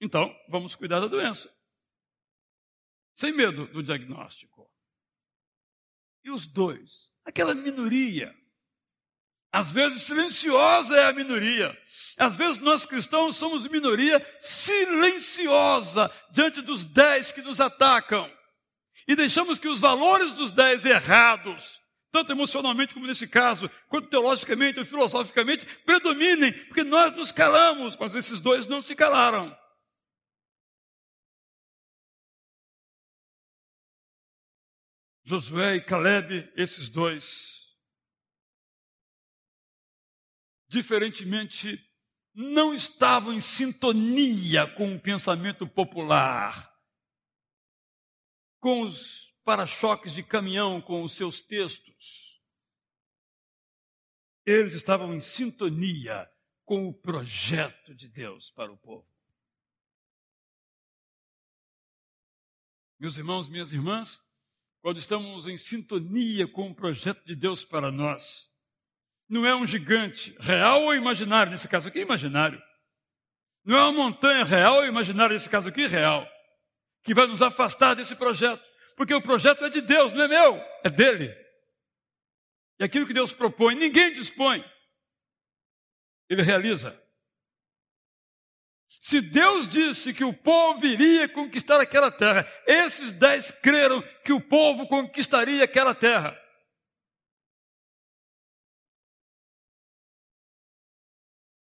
Então, 0.00 0.34
vamos 0.48 0.74
cuidar 0.74 1.00
da 1.00 1.06
doença. 1.06 1.52
Sem 3.14 3.32
medo 3.32 3.66
do 3.66 3.82
diagnóstico. 3.82 4.70
E 6.24 6.30
os 6.30 6.46
dois? 6.46 7.10
Aquela 7.24 7.54
minoria. 7.54 8.34
Às 9.56 9.72
vezes 9.72 10.02
silenciosa 10.02 10.94
é 10.94 11.06
a 11.06 11.14
minoria. 11.14 11.74
Às 12.18 12.36
vezes 12.36 12.58
nós 12.58 12.84
cristãos 12.84 13.36
somos 13.36 13.66
minoria 13.66 14.22
silenciosa 14.38 16.12
diante 16.30 16.60
dos 16.60 16.84
dez 16.84 17.32
que 17.32 17.40
nos 17.40 17.58
atacam. 17.58 18.30
E 19.08 19.16
deixamos 19.16 19.58
que 19.58 19.66
os 19.66 19.80
valores 19.80 20.34
dos 20.34 20.52
dez 20.52 20.84
errados, 20.84 21.80
tanto 22.12 22.32
emocionalmente 22.32 22.92
como 22.92 23.06
nesse 23.06 23.26
caso, 23.26 23.70
quanto 23.88 24.10
teologicamente 24.10 24.78
ou 24.78 24.84
filosoficamente, 24.84 25.64
predominem, 25.86 26.52
porque 26.66 26.84
nós 26.84 27.14
nos 27.14 27.32
calamos, 27.32 27.96
mas 27.96 28.14
esses 28.14 28.40
dois 28.40 28.66
não 28.66 28.82
se 28.82 28.94
calaram. 28.94 29.56
Josué 35.24 35.76
e 35.76 35.80
Caleb, 35.80 36.46
esses 36.54 36.90
dois, 36.90 37.65
diferentemente, 40.68 41.82
não 42.34 42.74
estavam 42.74 43.32
em 43.32 43.40
sintonia 43.40 44.66
com 44.74 44.94
o 44.94 45.00
pensamento 45.00 45.66
popular, 45.66 46.74
com 48.60 48.82
os 48.82 49.34
para-choques 49.44 50.12
de 50.12 50.22
caminhão, 50.22 50.80
com 50.80 51.02
os 51.02 51.12
seus 51.12 51.40
textos. 51.40 52.42
Eles 54.44 54.74
estavam 54.74 55.14
em 55.14 55.20
sintonia 55.20 56.30
com 56.64 56.86
o 56.88 56.92
projeto 56.92 57.94
de 57.94 58.08
Deus 58.08 58.50
para 58.50 58.72
o 58.72 58.76
povo. 58.76 59.08
Meus 62.98 63.16
irmãos, 63.16 63.48
minhas 63.48 63.72
irmãs, 63.72 64.20
quando 64.80 64.98
estamos 64.98 65.46
em 65.46 65.56
sintonia 65.56 66.46
com 66.48 66.70
o 66.70 66.74
projeto 66.74 67.24
de 67.24 67.34
Deus 67.34 67.64
para 67.64 67.90
nós. 67.90 68.48
Não 69.28 69.44
é 69.44 69.54
um 69.54 69.66
gigante 69.66 70.36
real 70.38 70.82
ou 70.82 70.94
imaginário, 70.94 71.50
nesse 71.50 71.68
caso 71.68 71.88
aqui, 71.88 72.00
imaginário. 72.00 72.62
Não 73.64 73.76
é 73.76 73.80
uma 73.82 73.92
montanha 73.92 74.44
real 74.44 74.76
ou 74.76 74.86
imaginária, 74.86 75.34
nesse 75.34 75.48
caso 75.48 75.68
aqui, 75.68 75.86
real, 75.86 76.28
que 77.02 77.12
vai 77.12 77.26
nos 77.26 77.42
afastar 77.42 77.94
desse 77.94 78.14
projeto. 78.14 78.62
Porque 78.96 79.12
o 79.12 79.20
projeto 79.20 79.64
é 79.64 79.68
de 79.68 79.80
Deus, 79.80 80.12
não 80.12 80.22
é 80.22 80.28
meu, 80.28 80.56
é 80.84 80.88
dele. 80.88 81.34
E 82.78 82.84
aquilo 82.84 83.06
que 83.06 83.12
Deus 83.12 83.32
propõe, 83.32 83.74
ninguém 83.74 84.12
dispõe. 84.12 84.64
Ele 86.28 86.42
realiza. 86.42 87.00
Se 89.00 89.20
Deus 89.20 89.68
disse 89.68 90.14
que 90.14 90.24
o 90.24 90.32
povo 90.32 90.84
iria 90.84 91.28
conquistar 91.28 91.80
aquela 91.80 92.10
terra, 92.10 92.50
esses 92.66 93.12
dez 93.12 93.50
creram 93.50 94.02
que 94.24 94.32
o 94.32 94.40
povo 94.40 94.86
conquistaria 94.88 95.64
aquela 95.64 95.94
terra. 95.94 96.36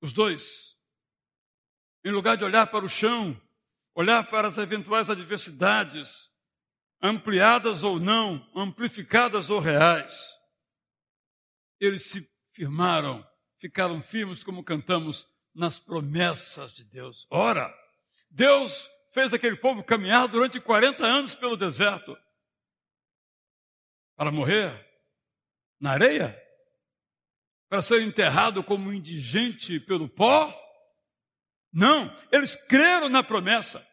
Os 0.01 0.13
dois, 0.13 0.77
em 2.05 2.11
lugar 2.11 2.37
de 2.37 2.45
olhar 2.45 2.67
para 2.67 2.85
o 2.85 2.89
chão, 2.89 3.41
olhar 3.95 4.29
para 4.31 4.49
as 4.49 4.57
eventuais 4.57 5.11
adversidades, 5.11 6.31
ampliadas 7.03 7.83
ou 7.83 7.99
não, 7.99 8.49
amplificadas 8.55 9.51
ou 9.51 9.61
reais, 9.61 10.35
eles 11.79 12.05
se 12.05 12.31
firmaram, 12.53 13.27
ficaram 13.59 14.01
firmes, 14.01 14.43
como 14.45 14.65
cantamos 14.65 15.27
nas 15.55 15.79
promessas 15.79 16.73
de 16.73 16.85
Deus. 16.85 17.27
Ora, 17.31 17.73
Deus 18.31 18.89
fez 19.13 19.33
aquele 19.33 19.57
povo 19.57 19.83
caminhar 19.83 20.29
durante 20.29 20.61
40 20.61 21.05
anos 21.05 21.35
pelo 21.35 21.57
deserto 21.57 22.17
para 24.17 24.31
morrer 24.31 24.87
na 25.81 25.93
areia, 25.93 26.39
para 27.71 27.81
ser 27.81 28.03
enterrado 28.03 28.65
como 28.65 28.93
indigente 28.93 29.79
pelo 29.79 30.09
pó. 30.09 30.53
Não, 31.73 32.15
eles 32.33 32.57
creram 32.57 33.09
na 33.09 33.23
promessa. 33.23 33.87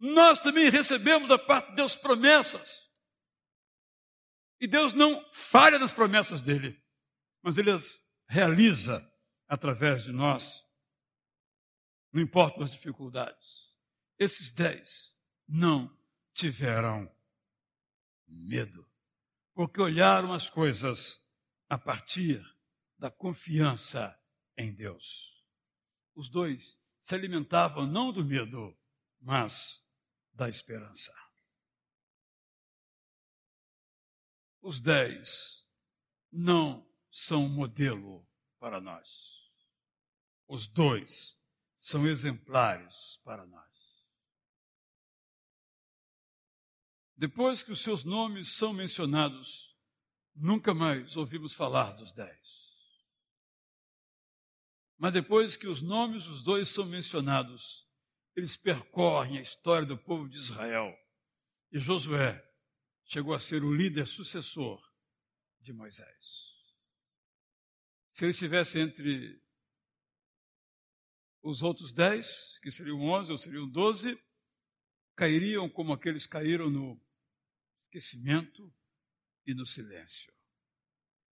Nós 0.00 0.40
também 0.40 0.68
recebemos 0.68 1.28
da 1.28 1.38
parte 1.38 1.70
de 1.70 1.76
Deus 1.76 1.94
promessas. 1.94 2.82
E 4.60 4.66
Deus 4.66 4.92
não 4.92 5.24
falha 5.32 5.78
nas 5.78 5.92
promessas 5.92 6.42
dele, 6.42 6.78
mas 7.40 7.56
ele 7.56 7.70
as 7.70 8.00
realiza 8.28 9.08
através 9.48 10.04
de 10.04 10.12
nós 10.12 10.62
não 12.12 12.20
importam 12.20 12.64
as 12.64 12.70
dificuldades. 12.70 13.70
Esses 14.18 14.50
dez 14.50 15.16
não 15.46 15.96
tiveram 16.34 17.10
medo, 18.26 18.86
porque 19.54 19.80
olharam 19.80 20.32
as 20.32 20.50
coisas 20.50 21.24
a 21.68 21.78
partir 21.78 22.44
da 23.00 23.10
confiança 23.10 24.14
em 24.58 24.74
Deus. 24.74 25.42
Os 26.14 26.28
dois 26.28 26.78
se 27.00 27.14
alimentavam 27.14 27.86
não 27.86 28.12
do 28.12 28.22
medo, 28.22 28.78
mas 29.18 29.82
da 30.34 30.50
esperança. 30.50 31.14
Os 34.60 34.80
dez 34.80 35.66
não 36.30 36.86
são 37.10 37.48
modelo 37.48 38.28
para 38.58 38.82
nós. 38.82 39.08
Os 40.46 40.66
dois 40.66 41.38
são 41.78 42.06
exemplares 42.06 43.18
para 43.24 43.46
nós. 43.46 43.70
Depois 47.16 47.62
que 47.62 47.72
os 47.72 47.80
seus 47.80 48.04
nomes 48.04 48.56
são 48.56 48.74
mencionados, 48.74 49.74
nunca 50.34 50.74
mais 50.74 51.16
ouvimos 51.16 51.54
falar 51.54 51.92
dos 51.92 52.12
dez. 52.12 52.39
Mas 55.00 55.14
depois 55.14 55.56
que 55.56 55.66
os 55.66 55.80
nomes 55.80 56.26
dos 56.26 56.44
dois 56.44 56.68
são 56.68 56.84
mencionados, 56.84 57.88
eles 58.36 58.54
percorrem 58.54 59.38
a 59.38 59.40
história 59.40 59.86
do 59.86 59.96
povo 59.96 60.28
de 60.28 60.36
Israel. 60.36 60.94
E 61.72 61.80
Josué 61.80 62.46
chegou 63.06 63.32
a 63.32 63.40
ser 63.40 63.64
o 63.64 63.74
líder 63.74 64.06
sucessor 64.06 64.78
de 65.58 65.72
Moisés. 65.72 66.50
Se 68.12 68.26
ele 68.26 68.32
estivesse 68.32 68.78
entre 68.78 69.42
os 71.42 71.62
outros 71.62 71.92
dez, 71.92 72.58
que 72.58 72.70
seriam 72.70 73.00
onze 73.00 73.32
ou 73.32 73.38
seriam 73.38 73.66
doze, 73.66 74.22
cairiam 75.16 75.66
como 75.70 75.94
aqueles 75.94 76.26
caíram 76.26 76.68
no 76.68 77.00
esquecimento 77.86 78.70
e 79.46 79.54
no 79.54 79.64
silêncio. 79.64 80.30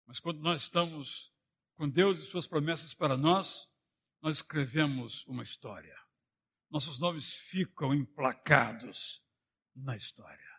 Mas 0.06 0.21
quando 0.21 0.39
nós 0.39 0.62
estamos 0.62 1.36
com 1.77 1.87
Deus 1.87 2.19
e 2.19 2.25
Suas 2.25 2.47
promessas 2.47 2.93
para 2.93 3.15
nós, 3.15 3.69
nós 4.21 4.37
escrevemos 4.37 5.23
uma 5.27 5.43
história. 5.43 5.95
Nossos 6.69 6.99
nomes 6.99 7.33
ficam 7.35 7.93
emplacados 7.93 9.23
na 9.75 9.95
história. 9.95 10.57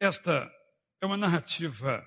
Esta 0.00 0.52
é 1.00 1.06
uma 1.06 1.16
narrativa 1.16 2.06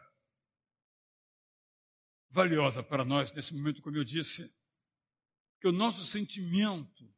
valiosa 2.29 2.84
para 2.84 3.03
nós 3.03 3.31
nesse 3.31 3.53
momento, 3.53 3.81
como 3.81 3.97
eu 3.97 4.03
disse, 4.03 4.53
que 5.60 5.67
o 5.67 5.71
nosso 5.71 6.05
sentimento 6.05 7.13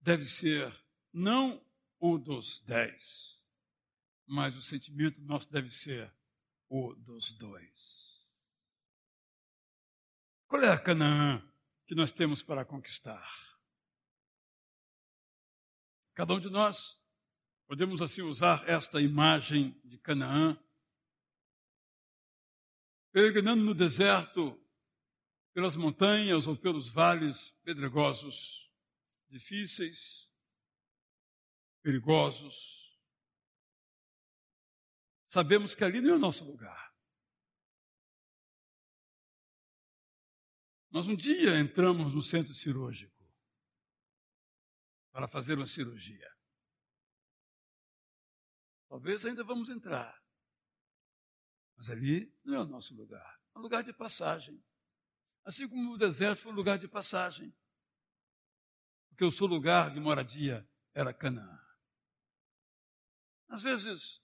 deve 0.00 0.24
ser 0.24 0.72
não 1.12 1.66
o 1.98 2.18
dos 2.18 2.60
dez, 2.60 3.42
mas 4.26 4.54
o 4.54 4.62
sentimento 4.62 5.20
nosso 5.22 5.50
deve 5.50 5.70
ser 5.70 6.14
o 6.68 6.94
dos 6.94 7.32
dois. 7.32 8.26
Qual 10.46 10.62
é 10.62 10.68
a 10.68 10.78
Canaã 10.78 11.42
que 11.86 11.94
nós 11.94 12.12
temos 12.12 12.42
para 12.42 12.64
conquistar? 12.64 13.28
Cada 16.14 16.34
um 16.34 16.40
de 16.40 16.50
nós 16.50 16.98
Podemos 17.68 18.00
assim 18.00 18.22
usar 18.22 18.66
esta 18.66 18.98
imagem 18.98 19.78
de 19.84 19.98
Canaã, 19.98 20.58
peregrinando 23.12 23.62
no 23.62 23.74
deserto, 23.74 24.58
pelas 25.52 25.76
montanhas 25.76 26.46
ou 26.46 26.56
pelos 26.56 26.88
vales 26.88 27.50
pedregosos, 27.64 28.72
difíceis, 29.28 30.30
perigosos. 31.82 32.87
Sabemos 35.28 35.74
que 35.74 35.84
ali 35.84 36.00
não 36.00 36.14
é 36.14 36.16
o 36.16 36.18
nosso 36.18 36.44
lugar. 36.44 36.88
Nós 40.90 41.06
um 41.06 41.14
dia 41.14 41.60
entramos 41.60 42.14
no 42.14 42.22
centro 42.22 42.54
cirúrgico 42.54 43.14
para 45.12 45.28
fazer 45.28 45.58
uma 45.58 45.66
cirurgia. 45.66 46.34
Talvez 48.88 49.26
ainda 49.26 49.44
vamos 49.44 49.68
entrar. 49.68 50.18
Mas 51.76 51.90
ali 51.90 52.34
não 52.42 52.54
é 52.54 52.60
o 52.60 52.66
nosso 52.66 52.94
lugar. 52.94 53.38
É 53.54 53.58
um 53.58 53.62
lugar 53.62 53.84
de 53.84 53.92
passagem. 53.92 54.64
Assim 55.44 55.68
como 55.68 55.92
o 55.92 55.98
deserto 55.98 56.40
foi 56.40 56.52
um 56.52 56.54
lugar 56.54 56.78
de 56.78 56.88
passagem. 56.88 57.54
Porque 59.10 59.24
o 59.26 59.32
seu 59.32 59.46
lugar 59.46 59.92
de 59.92 60.00
moradia 60.00 60.66
era 60.94 61.12
Canaã. 61.12 61.60
Às 63.48 63.62
vezes, 63.62 64.22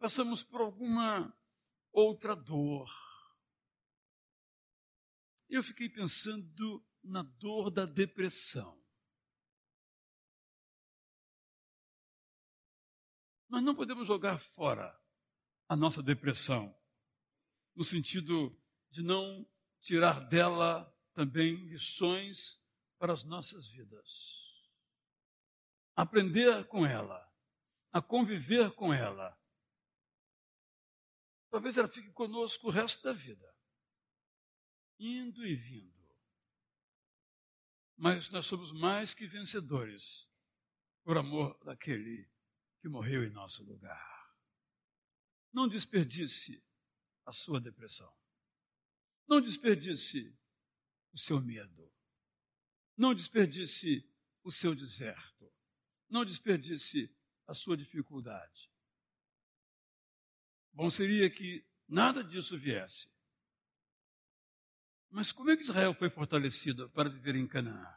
passamos 0.00 0.42
por 0.42 0.62
alguma 0.62 1.32
outra 1.92 2.34
dor. 2.34 2.90
Eu 5.48 5.62
fiquei 5.62 5.90
pensando 5.90 6.84
na 7.02 7.22
dor 7.22 7.70
da 7.70 7.84
depressão. 7.84 8.80
Nós 13.48 13.62
não 13.62 13.74
podemos 13.74 14.06
jogar 14.06 14.40
fora 14.40 14.98
a 15.68 15.76
nossa 15.76 16.02
depressão, 16.02 16.74
no 17.74 17.84
sentido 17.84 18.58
de 18.90 19.02
não 19.02 19.46
tirar 19.80 20.20
dela 20.28 20.90
também 21.12 21.56
lições 21.68 22.62
para 22.98 23.12
as 23.12 23.24
nossas 23.24 23.68
vidas. 23.68 24.08
Aprender 25.94 26.66
com 26.68 26.86
ela, 26.86 27.28
a 27.92 28.00
conviver 28.00 28.70
com 28.72 28.94
ela. 28.94 29.39
Talvez 31.50 31.76
ela 31.76 31.88
fique 31.88 32.10
conosco 32.12 32.68
o 32.68 32.70
resto 32.70 33.02
da 33.02 33.12
vida, 33.12 33.54
indo 34.98 35.44
e 35.44 35.56
vindo. 35.56 36.00
Mas 37.96 38.30
nós 38.30 38.46
somos 38.46 38.72
mais 38.72 39.12
que 39.12 39.26
vencedores 39.26 40.28
por 41.02 41.18
amor 41.18 41.58
daquele 41.64 42.30
que 42.80 42.88
morreu 42.88 43.24
em 43.24 43.30
nosso 43.30 43.64
lugar. 43.64 44.34
Não 45.52 45.68
desperdice 45.68 46.64
a 47.26 47.32
sua 47.32 47.60
depressão. 47.60 48.10
Não 49.28 49.40
desperdice 49.40 50.34
o 51.12 51.18
seu 51.18 51.40
medo. 51.40 51.92
Não 52.96 53.14
desperdice 53.14 54.08
o 54.42 54.50
seu 54.50 54.74
deserto. 54.74 55.52
Não 56.08 56.24
desperdice 56.24 57.14
a 57.46 57.54
sua 57.54 57.76
dificuldade. 57.76 58.69
Bom 60.72 60.88
seria 60.90 61.28
que 61.30 61.64
nada 61.88 62.22
disso 62.22 62.58
viesse. 62.58 63.08
Mas 65.10 65.32
como 65.32 65.50
é 65.50 65.56
que 65.56 65.64
Israel 65.64 65.92
foi 65.94 66.08
fortalecido 66.08 66.88
para 66.90 67.08
viver 67.08 67.34
em 67.34 67.46
Canaã? 67.46 67.94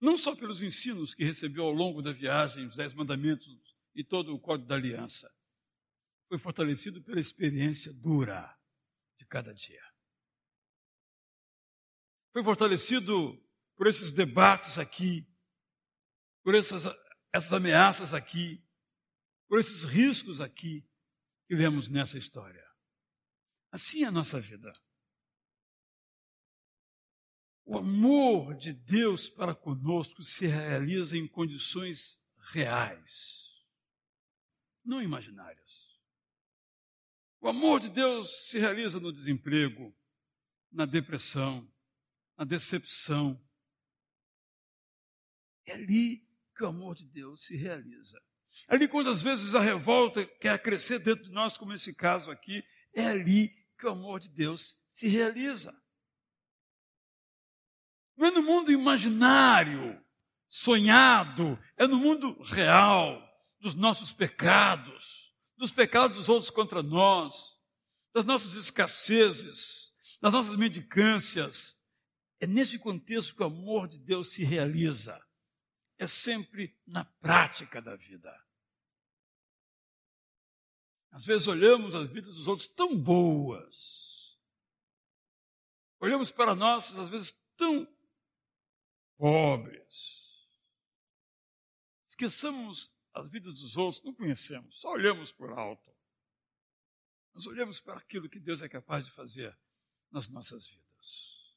Não 0.00 0.18
só 0.18 0.34
pelos 0.34 0.62
ensinos 0.62 1.14
que 1.14 1.24
recebeu 1.24 1.64
ao 1.64 1.72
longo 1.72 2.02
da 2.02 2.12
viagem, 2.12 2.66
os 2.66 2.76
Dez 2.76 2.92
Mandamentos, 2.92 3.46
e 3.94 4.04
todo 4.04 4.34
o 4.34 4.40
código 4.40 4.68
da 4.68 4.74
aliança. 4.74 5.32
Foi 6.28 6.38
fortalecido 6.38 7.02
pela 7.02 7.18
experiência 7.18 7.92
dura 7.94 8.54
de 9.18 9.24
cada 9.24 9.54
dia. 9.54 9.82
Foi 12.32 12.44
fortalecido 12.44 13.42
por 13.76 13.86
esses 13.86 14.12
debates 14.12 14.78
aqui, 14.78 15.26
por 16.42 16.54
essas, 16.54 16.84
essas 17.32 17.52
ameaças 17.52 18.12
aqui, 18.12 18.62
por 19.48 19.58
esses 19.58 19.84
riscos 19.84 20.40
aqui 20.40 20.86
que 21.46 21.54
vemos 21.54 21.88
nessa 21.88 22.18
história. 22.18 22.64
Assim 23.70 24.04
é 24.04 24.06
a 24.06 24.12
nossa 24.12 24.40
vida. 24.40 24.72
O 27.64 27.78
amor 27.78 28.56
de 28.56 28.72
Deus 28.72 29.28
para 29.28 29.54
conosco 29.54 30.22
se 30.22 30.46
realiza 30.46 31.16
em 31.16 31.26
condições 31.26 32.20
reais 32.52 33.46
não 34.86 35.02
imaginárias. 35.02 36.00
O 37.40 37.48
amor 37.48 37.80
de 37.80 37.90
Deus 37.90 38.48
se 38.48 38.58
realiza 38.58 38.98
no 39.00 39.12
desemprego, 39.12 39.94
na 40.70 40.86
depressão, 40.86 41.70
na 42.36 42.44
decepção. 42.44 43.42
É 45.66 45.72
ali 45.74 46.26
que 46.56 46.64
o 46.64 46.68
amor 46.68 46.94
de 46.94 47.06
Deus 47.06 47.44
se 47.44 47.56
realiza. 47.56 48.22
Ali 48.68 48.88
quando 48.88 49.10
às 49.10 49.22
vezes 49.22 49.54
a 49.54 49.60
revolta 49.60 50.24
quer 50.24 50.58
crescer 50.60 50.98
dentro 50.98 51.24
de 51.24 51.30
nós, 51.30 51.56
como 51.58 51.72
esse 51.72 51.94
caso 51.94 52.30
aqui, 52.30 52.64
é 52.94 53.06
ali 53.06 53.48
que 53.78 53.86
o 53.86 53.90
amor 53.90 54.20
de 54.20 54.28
Deus 54.28 54.76
se 54.88 55.08
realiza. 55.08 55.74
Não 58.16 58.28
é 58.28 58.30
no 58.30 58.42
mundo 58.42 58.72
imaginário, 58.72 60.02
sonhado, 60.48 61.58
é 61.76 61.86
no 61.86 61.98
mundo 61.98 62.42
real 62.42 63.22
dos 63.60 63.74
nossos 63.74 64.12
pecados, 64.12 65.34
dos 65.56 65.70
pecados 65.70 66.16
dos 66.16 66.28
outros 66.28 66.50
contra 66.50 66.82
nós, 66.82 67.54
das 68.14 68.24
nossas 68.24 68.54
escassezes, 68.54 69.92
das 70.20 70.32
nossas 70.32 70.56
mendicâncias. 70.56 71.76
É 72.40 72.46
nesse 72.46 72.78
contexto 72.78 73.34
que 73.34 73.42
o 73.42 73.46
amor 73.46 73.88
de 73.88 73.98
Deus 73.98 74.28
se 74.28 74.42
realiza. 74.42 75.20
É 75.98 76.06
sempre 76.06 76.78
na 76.86 77.04
prática 77.04 77.80
da 77.80 77.96
vida. 77.96 78.45
Às 81.16 81.24
vezes 81.24 81.46
olhamos 81.46 81.94
as 81.94 82.10
vidas 82.10 82.34
dos 82.34 82.46
outros 82.46 82.68
tão 82.68 82.94
boas. 82.94 84.38
Olhamos 85.98 86.30
para 86.30 86.54
nós, 86.54 86.94
às 86.94 87.08
vezes, 87.08 87.34
tão 87.56 87.88
pobres. 89.16 90.22
Esqueçamos 92.06 92.94
as 93.14 93.30
vidas 93.30 93.54
dos 93.54 93.78
outros 93.78 94.04
não 94.04 94.12
conhecemos, 94.12 94.78
só 94.78 94.92
olhamos 94.92 95.32
por 95.32 95.50
alto. 95.52 95.90
Nós 97.32 97.46
olhamos 97.46 97.80
para 97.80 97.96
aquilo 97.96 98.28
que 98.28 98.38
Deus 98.38 98.60
é 98.60 98.68
capaz 98.68 99.02
de 99.02 99.10
fazer 99.10 99.58
nas 100.10 100.28
nossas 100.28 100.68
vidas. 100.68 101.56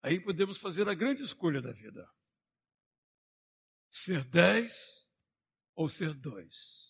Aí 0.00 0.18
podemos 0.18 0.56
fazer 0.56 0.88
a 0.88 0.94
grande 0.94 1.20
escolha 1.20 1.60
da 1.60 1.70
vida: 1.70 2.10
ser 3.90 4.24
dez 4.24 5.06
ou 5.74 5.86
ser 5.86 6.14
dois. 6.14 6.85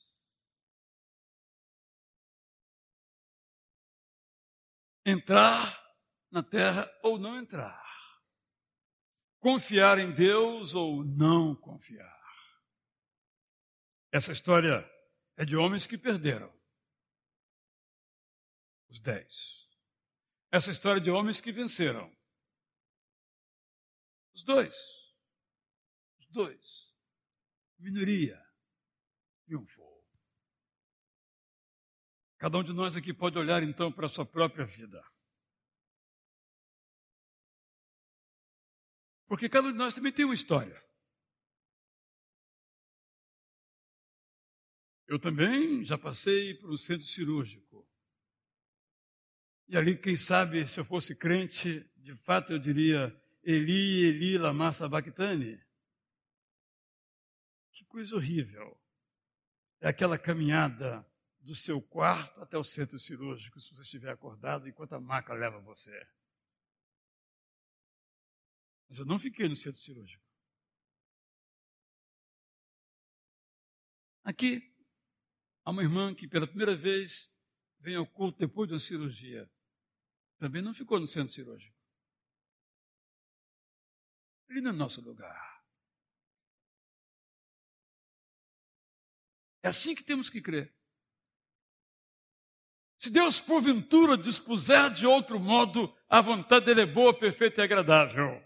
Entrar 5.09 5.81
na 6.33 6.43
terra 6.43 6.91
ou 7.05 7.17
não 7.17 7.39
entrar. 7.39 7.87
Confiar 9.39 9.99
em 9.99 10.13
Deus 10.13 10.75
ou 10.75 11.05
não 11.05 11.55
confiar. 11.55 12.17
Essa 14.11 14.33
história 14.33 14.85
é 15.37 15.45
de 15.45 15.55
homens 15.55 15.87
que 15.87 15.97
perderam. 15.97 16.53
Os 18.89 19.01
dez. 19.01 19.69
Essa 20.51 20.73
história 20.73 20.99
é 20.99 21.03
de 21.05 21.11
homens 21.11 21.41
que 21.41 21.53
venceram. 21.53 22.13
Os 24.35 24.43
dois. 24.43 24.75
Os 26.19 26.27
dois. 26.31 26.93
Minoria 27.79 28.43
triunfou. 29.45 29.76
Cada 32.39 32.59
um 32.59 32.63
de 32.63 32.73
nós 32.73 32.95
aqui 32.95 33.15
pode 33.15 33.39
olhar 33.39 33.63
então 33.63 33.91
para 33.91 34.07
a 34.07 34.09
sua 34.09 34.27
própria 34.27 34.67
vida. 34.67 35.03
Porque 39.27 39.49
cada 39.49 39.69
um 39.69 39.73
de 39.73 39.79
nós 39.79 39.95
também 39.95 40.13
tem 40.13 40.25
uma 40.25 40.35
história. 40.35 40.85
Eu 45.09 45.19
também 45.19 45.85
já 45.85 45.97
passei 45.97 46.55
por 46.55 46.71
um 46.71 46.77
centro 46.77 47.07
cirúrgico. 47.07 47.89
E 49.69 49.77
ali, 49.77 49.97
quem 49.97 50.17
sabe, 50.17 50.69
se 50.69 50.79
eu 50.79 50.85
fosse 50.85 51.17
crente, 51.17 51.81
de 51.97 52.15
fato 52.25 52.53
eu 52.53 52.59
diria: 52.59 53.09
Eli, 53.43 54.05
Eli, 54.05 54.39
lama 54.39 54.73
sabachthani. 54.73 55.61
Que 57.73 57.85
coisa 57.87 58.15
horrível. 58.15 58.81
É 59.81 59.89
aquela 59.89 60.19
caminhada 60.19 61.07
do 61.47 61.55
seu 61.55 61.81
quarto 61.81 62.43
até 62.43 62.59
o 62.59 62.65
centro 62.65 62.99
cirúrgico, 62.99 63.61
se 63.61 63.73
você 63.73 63.83
estiver 63.83 64.11
acordado, 64.11 64.69
enquanto 64.69 64.95
a 64.95 65.01
maca 65.01 65.33
leva 65.33 65.61
você. 65.61 65.97
Mas 68.89 68.99
eu 68.99 69.07
não 69.07 69.17
fiquei 69.17 69.49
no 69.49 69.55
centro 69.55 69.81
cirúrgico. 69.81 70.25
Aqui, 74.25 74.75
há 75.65 75.71
uma 75.71 75.85
irmã 75.85 76.13
que 76.13 76.27
pela 76.27 76.49
primeira 76.49 76.77
vez 76.77 77.33
vem 77.79 77.95
ao 77.95 78.07
culto 78.07 78.39
depois 78.41 78.67
de 78.67 78.75
uma 78.75 78.81
cirurgia. 78.81 79.49
Também 80.39 80.61
não 80.61 80.75
ficou 80.75 80.99
no 80.99 81.07
centro 81.07 81.33
cirúrgico. 81.33 81.77
Ele 84.49 84.63
não 84.63 84.71
é 84.71 84.75
nosso 84.75 85.01
lugar. 85.01 85.65
É 89.63 89.69
assim 89.69 89.95
que 89.95 90.03
temos 90.03 90.29
que 90.29 90.43
crer. 90.43 90.76
Se 93.07 93.13
Deus, 93.13 93.39
porventura, 93.39 94.19
dispuser 94.19 94.93
de 94.93 95.07
outro 95.07 95.39
modo, 95.39 95.97
a 96.09 96.21
vontade 96.21 96.67
dele 96.67 96.81
é 96.81 96.87
boa, 96.87 97.17
perfeita 97.17 97.61
e 97.61 97.65
agradável. 97.65 98.45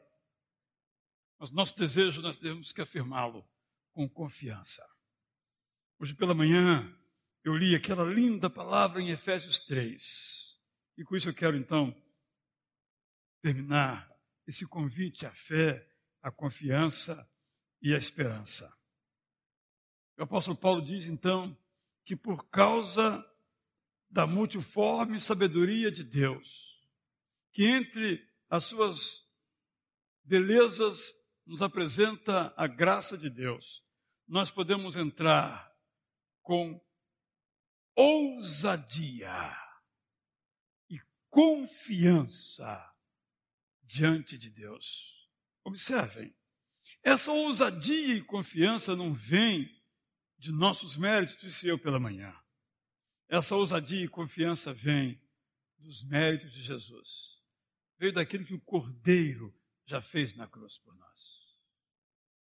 Mas 1.39 1.51
nosso 1.51 1.75
desejo, 1.75 2.21
nós 2.21 2.37
temos 2.37 2.71
que 2.71 2.83
afirmá-lo 2.83 3.43
com 3.95 4.07
confiança. 4.07 4.87
Hoje 5.99 6.15
pela 6.15 6.35
manhã, 6.35 6.95
eu 7.43 7.57
li 7.57 7.75
aquela 7.75 8.05
linda 8.05 8.51
palavra 8.51 9.01
em 9.01 9.09
Efésios 9.09 9.61
3. 9.61 10.61
E 10.99 11.05
com 11.05 11.17
isso 11.17 11.31
eu 11.31 11.35
quero, 11.35 11.57
então, 11.57 11.97
terminar 13.41 14.15
esse 14.47 14.67
convite 14.67 15.25
à 15.25 15.33
fé, 15.33 15.91
à 16.21 16.31
confiança 16.31 17.27
e 17.81 17.95
à 17.95 17.97
esperança. 17.97 18.71
O 20.19 20.23
apóstolo 20.23 20.59
Paulo 20.59 20.83
diz, 20.83 21.07
então, 21.07 21.57
que 22.05 22.15
por 22.15 22.51
causa 22.51 23.27
da 24.11 24.27
multiforme 24.27 25.21
sabedoria 25.21 25.91
de 25.91 26.03
Deus, 26.03 26.81
que 27.53 27.65
entre 27.65 28.29
as 28.49 28.65
suas 28.65 29.21
belezas 30.25 31.15
nos 31.47 31.63
apresenta 31.63 32.53
a 32.57 32.67
graça 32.67 33.17
de 33.17 33.31
Deus, 33.31 33.85
nós 34.27 34.51
podemos 34.51 34.97
entrar 34.97 35.71
com 36.43 36.81
ousadia 37.95 39.53
e 40.89 40.99
confiança 41.29 42.89
diante 43.83 44.37
de 44.39 44.51
Deus. 44.51 45.29
Observem, 45.65 46.35
essa 47.03 47.31
ousadia 47.31 48.15
e 48.15 48.25
confiança 48.25 48.97
não 48.97 49.15
vem 49.15 49.69
de 50.39 50.53
nossos 50.53 50.97
méritos, 50.97 51.37
disse 51.41 51.67
eu 51.67 51.79
pela 51.79 52.01
manhã. 52.01 52.35
Essa 53.33 53.55
ousadia 53.55 54.05
e 54.05 54.09
confiança 54.09 54.75
vem 54.75 55.23
dos 55.79 56.03
méritos 56.03 56.53
de 56.53 56.65
Jesus. 56.65 57.41
Veio 57.97 58.13
daquilo 58.13 58.45
que 58.45 58.55
o 58.55 58.61
Cordeiro 58.61 59.57
já 59.87 60.03
fez 60.03 60.35
na 60.35 60.49
cruz 60.49 60.79
por 60.79 60.93
nós. 60.97 61.57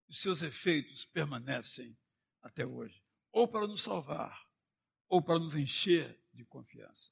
Os 0.07 0.21
seus 0.21 0.43
efeitos 0.43 1.07
permanecem 1.07 1.99
até 2.43 2.67
hoje, 2.67 3.03
ou 3.33 3.49
para 3.49 3.67
nos 3.67 3.81
salvar, 3.81 4.47
ou 5.09 5.23
para 5.23 5.39
nos 5.39 5.55
encher 5.55 6.23
de 6.35 6.45
confiança. 6.45 7.11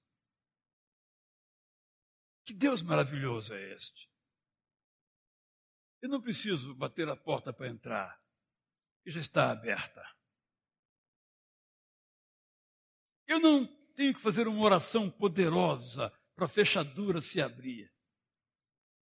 Que 2.45 2.53
Deus 2.53 2.83
maravilhoso 2.83 3.55
é 3.55 3.73
este! 3.73 4.07
Eu 6.03 6.11
não 6.11 6.21
preciso 6.21 6.75
bater 6.75 7.09
a 7.09 7.17
porta 7.17 7.55
para 7.55 7.69
entrar, 7.69 8.23
que 9.03 9.11
já 9.11 9.21
está 9.21 9.51
aberta. 9.51 10.05
Eu 13.33 13.41
não 13.41 13.67
tenho 13.95 14.15
que 14.15 14.21
fazer 14.21 14.47
uma 14.47 14.63
oração 14.63 15.11
poderosa 15.11 16.13
para 16.35 16.45
a 16.45 16.49
fechadura 16.49 17.23
se 17.23 17.41
abrir. 17.41 17.91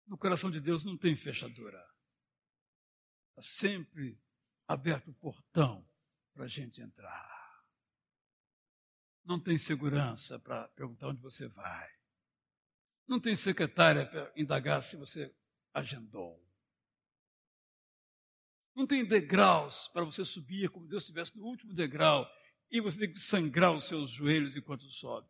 No 0.06 0.20
coração 0.20 0.52
de 0.52 0.60
Deus 0.60 0.86
não 0.86 0.96
tem 0.96 1.16
fechadura. 1.16 1.84
Está 3.32 3.42
sempre 3.42 4.22
aberto 4.68 5.10
o 5.10 5.16
portão 5.16 5.84
para 6.32 6.44
a 6.44 6.48
gente 6.48 6.80
entrar. 6.80 7.66
Não 9.26 9.40
tem 9.40 9.58
segurança 9.58 10.38
para 10.38 10.68
perguntar 10.70 11.08
onde 11.08 11.22
você 11.22 11.48
vai. 11.48 11.90
Não 13.08 13.20
tem 13.20 13.36
secretária 13.36 14.06
para 14.06 14.32
indagar 14.36 14.84
se 14.84 14.96
você 14.96 15.36
agendou. 15.74 16.40
Não 18.76 18.86
tem 18.86 19.04
degraus 19.04 19.88
para 19.88 20.06
você 20.06 20.24
subir 20.24 20.70
como 20.70 20.88
Deus 20.88 21.02
estivesse 21.02 21.36
no 21.36 21.46
último 21.46 21.74
degrau 21.74 22.30
e 22.72 22.80
você 22.80 23.00
tem 23.00 23.14
que 23.14 23.20
sangrar 23.20 23.72
os 23.72 23.86
seus 23.86 24.12
joelhos 24.12 24.56
enquanto 24.56 24.90
sobe. 24.92 25.30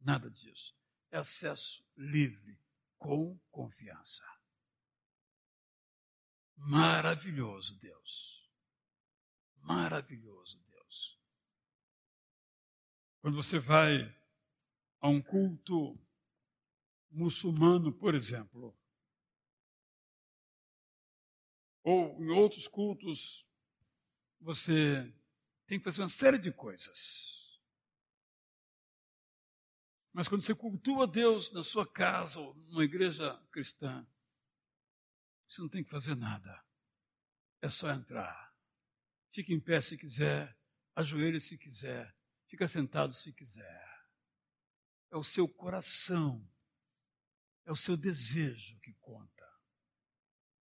Nada 0.00 0.30
disso. 0.30 0.74
É 1.10 1.16
acesso 1.16 1.84
livre, 1.96 2.58
com 2.98 3.38
confiança. 3.50 4.22
Maravilhoso 6.56 7.78
Deus. 7.78 8.50
Maravilhoso 9.62 10.58
Deus. 10.58 11.18
Quando 13.20 13.36
você 13.36 13.58
vai 13.58 14.14
a 15.00 15.08
um 15.08 15.22
culto 15.22 15.98
muçulmano, 17.10 17.92
por 17.92 18.14
exemplo, 18.14 18.76
ou 21.82 22.22
em 22.22 22.30
outros 22.30 22.66
cultos, 22.66 23.46
você 24.40 25.14
tem 25.66 25.78
que 25.78 25.84
fazer 25.84 26.02
uma 26.02 26.08
série 26.08 26.38
de 26.38 26.52
coisas. 26.52 27.34
Mas 30.12 30.28
quando 30.28 30.42
você 30.42 30.54
cultua 30.54 31.06
Deus 31.06 31.50
na 31.52 31.64
sua 31.64 31.86
casa 31.90 32.38
ou 32.38 32.54
numa 32.54 32.84
igreja 32.84 33.36
cristã, 33.50 34.06
você 35.48 35.60
não 35.60 35.68
tem 35.68 35.82
que 35.82 35.90
fazer 35.90 36.14
nada. 36.14 36.64
É 37.60 37.68
só 37.68 37.90
entrar. 37.90 38.54
Fique 39.32 39.52
em 39.52 39.60
pé 39.60 39.80
se 39.80 39.96
quiser, 39.96 40.56
ajoelhe 40.94 41.40
se 41.40 41.58
quiser, 41.58 42.14
fica 42.46 42.68
sentado 42.68 43.12
se 43.14 43.32
quiser. 43.32 44.08
É 45.10 45.16
o 45.16 45.24
seu 45.24 45.48
coração, 45.48 46.48
é 47.64 47.72
o 47.72 47.76
seu 47.76 47.96
desejo 47.96 48.78
que 48.80 48.92
conta, 48.94 49.48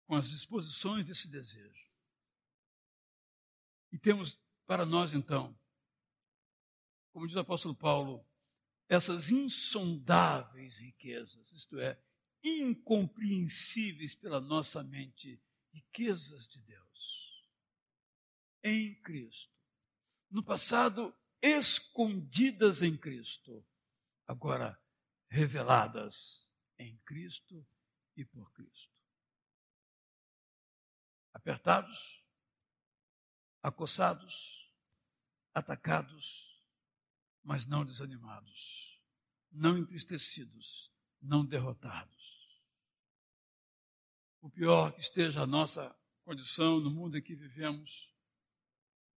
com 0.06 0.14
as 0.14 0.28
disposições 0.28 1.04
desse 1.04 1.28
desejo. 1.28 1.90
E 3.90 3.98
temos 3.98 4.40
para 4.70 4.86
nós, 4.86 5.12
então, 5.12 5.58
como 7.12 7.26
diz 7.26 7.34
o 7.34 7.40
apóstolo 7.40 7.74
Paulo, 7.74 8.24
essas 8.88 9.28
insondáveis 9.28 10.76
riquezas, 10.76 11.50
isto 11.50 11.76
é, 11.80 12.00
incompreensíveis 12.40 14.14
pela 14.14 14.40
nossa 14.40 14.84
mente, 14.84 15.42
riquezas 15.72 16.46
de 16.46 16.60
Deus, 16.60 17.50
em 18.62 18.94
Cristo. 19.02 19.52
No 20.30 20.40
passado, 20.40 21.12
escondidas 21.42 22.80
em 22.80 22.96
Cristo, 22.96 23.66
agora 24.24 24.80
reveladas 25.28 26.48
em 26.78 26.96
Cristo 26.98 27.66
e 28.16 28.24
por 28.24 28.52
Cristo. 28.52 28.94
Apertados, 31.32 32.24
acossados, 33.60 34.59
atacados, 35.54 36.50
mas 37.42 37.66
não 37.66 37.84
desanimados, 37.84 39.00
não 39.50 39.78
entristecidos, 39.78 40.90
não 41.20 41.44
derrotados. 41.44 42.60
O 44.40 44.48
pior 44.48 44.92
que 44.92 45.00
esteja 45.00 45.42
a 45.42 45.46
nossa 45.46 45.94
condição 46.24 46.80
no 46.80 46.90
mundo 46.90 47.18
em 47.18 47.22
que 47.22 47.34
vivemos, 47.34 48.14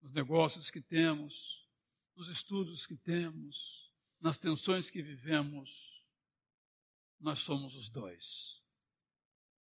nos 0.01 0.11
negócios 0.11 0.71
que 0.71 0.81
temos, 0.81 1.67
nos 2.15 2.27
estudos 2.27 2.87
que 2.87 2.95
temos, 2.95 3.91
nas 4.19 4.37
tensões 4.37 4.89
que 4.89 5.01
vivemos, 5.01 5.91
nós 7.19 7.39
somos 7.39 7.75
os 7.75 7.89
dois, 7.89 8.61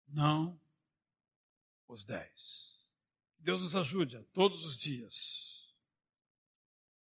não 0.07 0.59
os 1.87 2.03
dez. 2.03 2.73
Deus 3.37 3.61
nos 3.61 3.75
ajude 3.75 4.17
a 4.17 4.23
todos 4.25 4.65
os 4.65 4.75
dias 4.75 5.52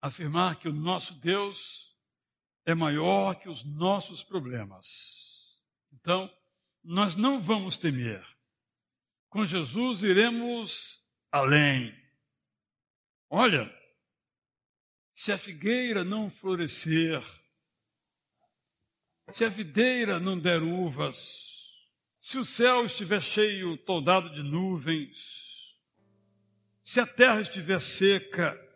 afirmar 0.02 0.58
que 0.58 0.68
o 0.68 0.74
nosso 0.74 1.14
Deus 1.16 1.96
é 2.66 2.74
maior 2.74 3.36
que 3.36 3.50
os 3.50 3.64
nossos 3.64 4.24
problemas. 4.24 5.58
Então, 5.92 6.32
nós 6.84 7.16
não 7.16 7.40
vamos 7.42 7.78
temer. 7.78 8.26
Com 9.30 9.46
Jesus 9.46 10.04
iremos 10.04 11.04
além. 11.32 11.96
Olha, 13.30 13.72
se 15.14 15.32
a 15.32 15.38
figueira 15.38 16.04
não 16.04 16.30
florescer, 16.30 17.22
se 19.32 19.46
a 19.46 19.50
videira 19.50 20.20
não 20.20 20.40
der 20.40 20.62
uvas, 20.62 21.50
se 22.20 22.38
o 22.38 22.46
céu 22.46 22.86
estiver 22.86 23.22
cheio, 23.22 23.78
toldado 23.78 24.30
de 24.32 24.44
nuvens, 24.44 25.78
se 26.84 27.00
a 27.00 27.06
terra 27.06 27.42
estiver 27.42 27.80
seca, 27.80 28.69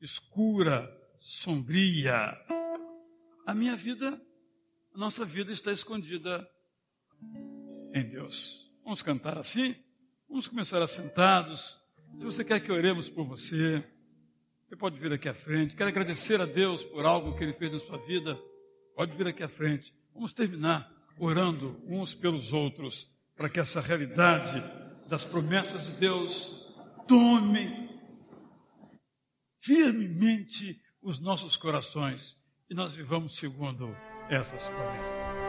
escura, 0.00 0.88
sombria. 1.18 2.36
A 3.46 3.54
minha 3.54 3.76
vida, 3.76 4.20
a 4.94 4.98
nossa 4.98 5.24
vida 5.24 5.52
está 5.52 5.72
escondida 5.72 6.48
em 7.94 8.08
Deus. 8.08 8.70
Vamos 8.82 9.02
cantar 9.02 9.38
assim? 9.38 9.74
Vamos 10.28 10.48
começar 10.48 10.82
assentados. 10.82 11.76
Se 12.18 12.24
você 12.24 12.44
quer 12.44 12.60
que 12.60 12.72
oremos 12.72 13.08
por 13.08 13.26
você, 13.26 13.84
você 14.68 14.76
pode 14.76 14.98
vir 14.98 15.12
aqui 15.12 15.28
à 15.28 15.34
frente. 15.34 15.74
Quero 15.74 15.88
agradecer 15.88 16.40
a 16.40 16.46
Deus 16.46 16.84
por 16.84 17.04
algo 17.04 17.36
que 17.36 17.44
Ele 17.44 17.52
fez 17.52 17.72
na 17.72 17.78
sua 17.78 17.98
vida. 18.06 18.38
Pode 18.96 19.16
vir 19.16 19.26
aqui 19.26 19.42
à 19.42 19.48
frente. 19.48 19.94
Vamos 20.14 20.32
terminar 20.32 20.90
orando 21.18 21.80
uns 21.86 22.14
pelos 22.14 22.52
outros 22.52 23.10
para 23.36 23.48
que 23.48 23.60
essa 23.60 23.80
realidade 23.80 24.62
das 25.08 25.24
promessas 25.24 25.86
de 25.86 25.92
Deus 25.92 26.72
tome 27.06 27.89
firmemente 29.60 30.80
os 31.02 31.18
nossos 31.18 31.56
corações 31.56 32.36
e 32.68 32.74
nós 32.74 32.94
vivamos 32.94 33.36
segundo 33.36 33.94
essas 34.28 34.68
promessas. 34.68 35.39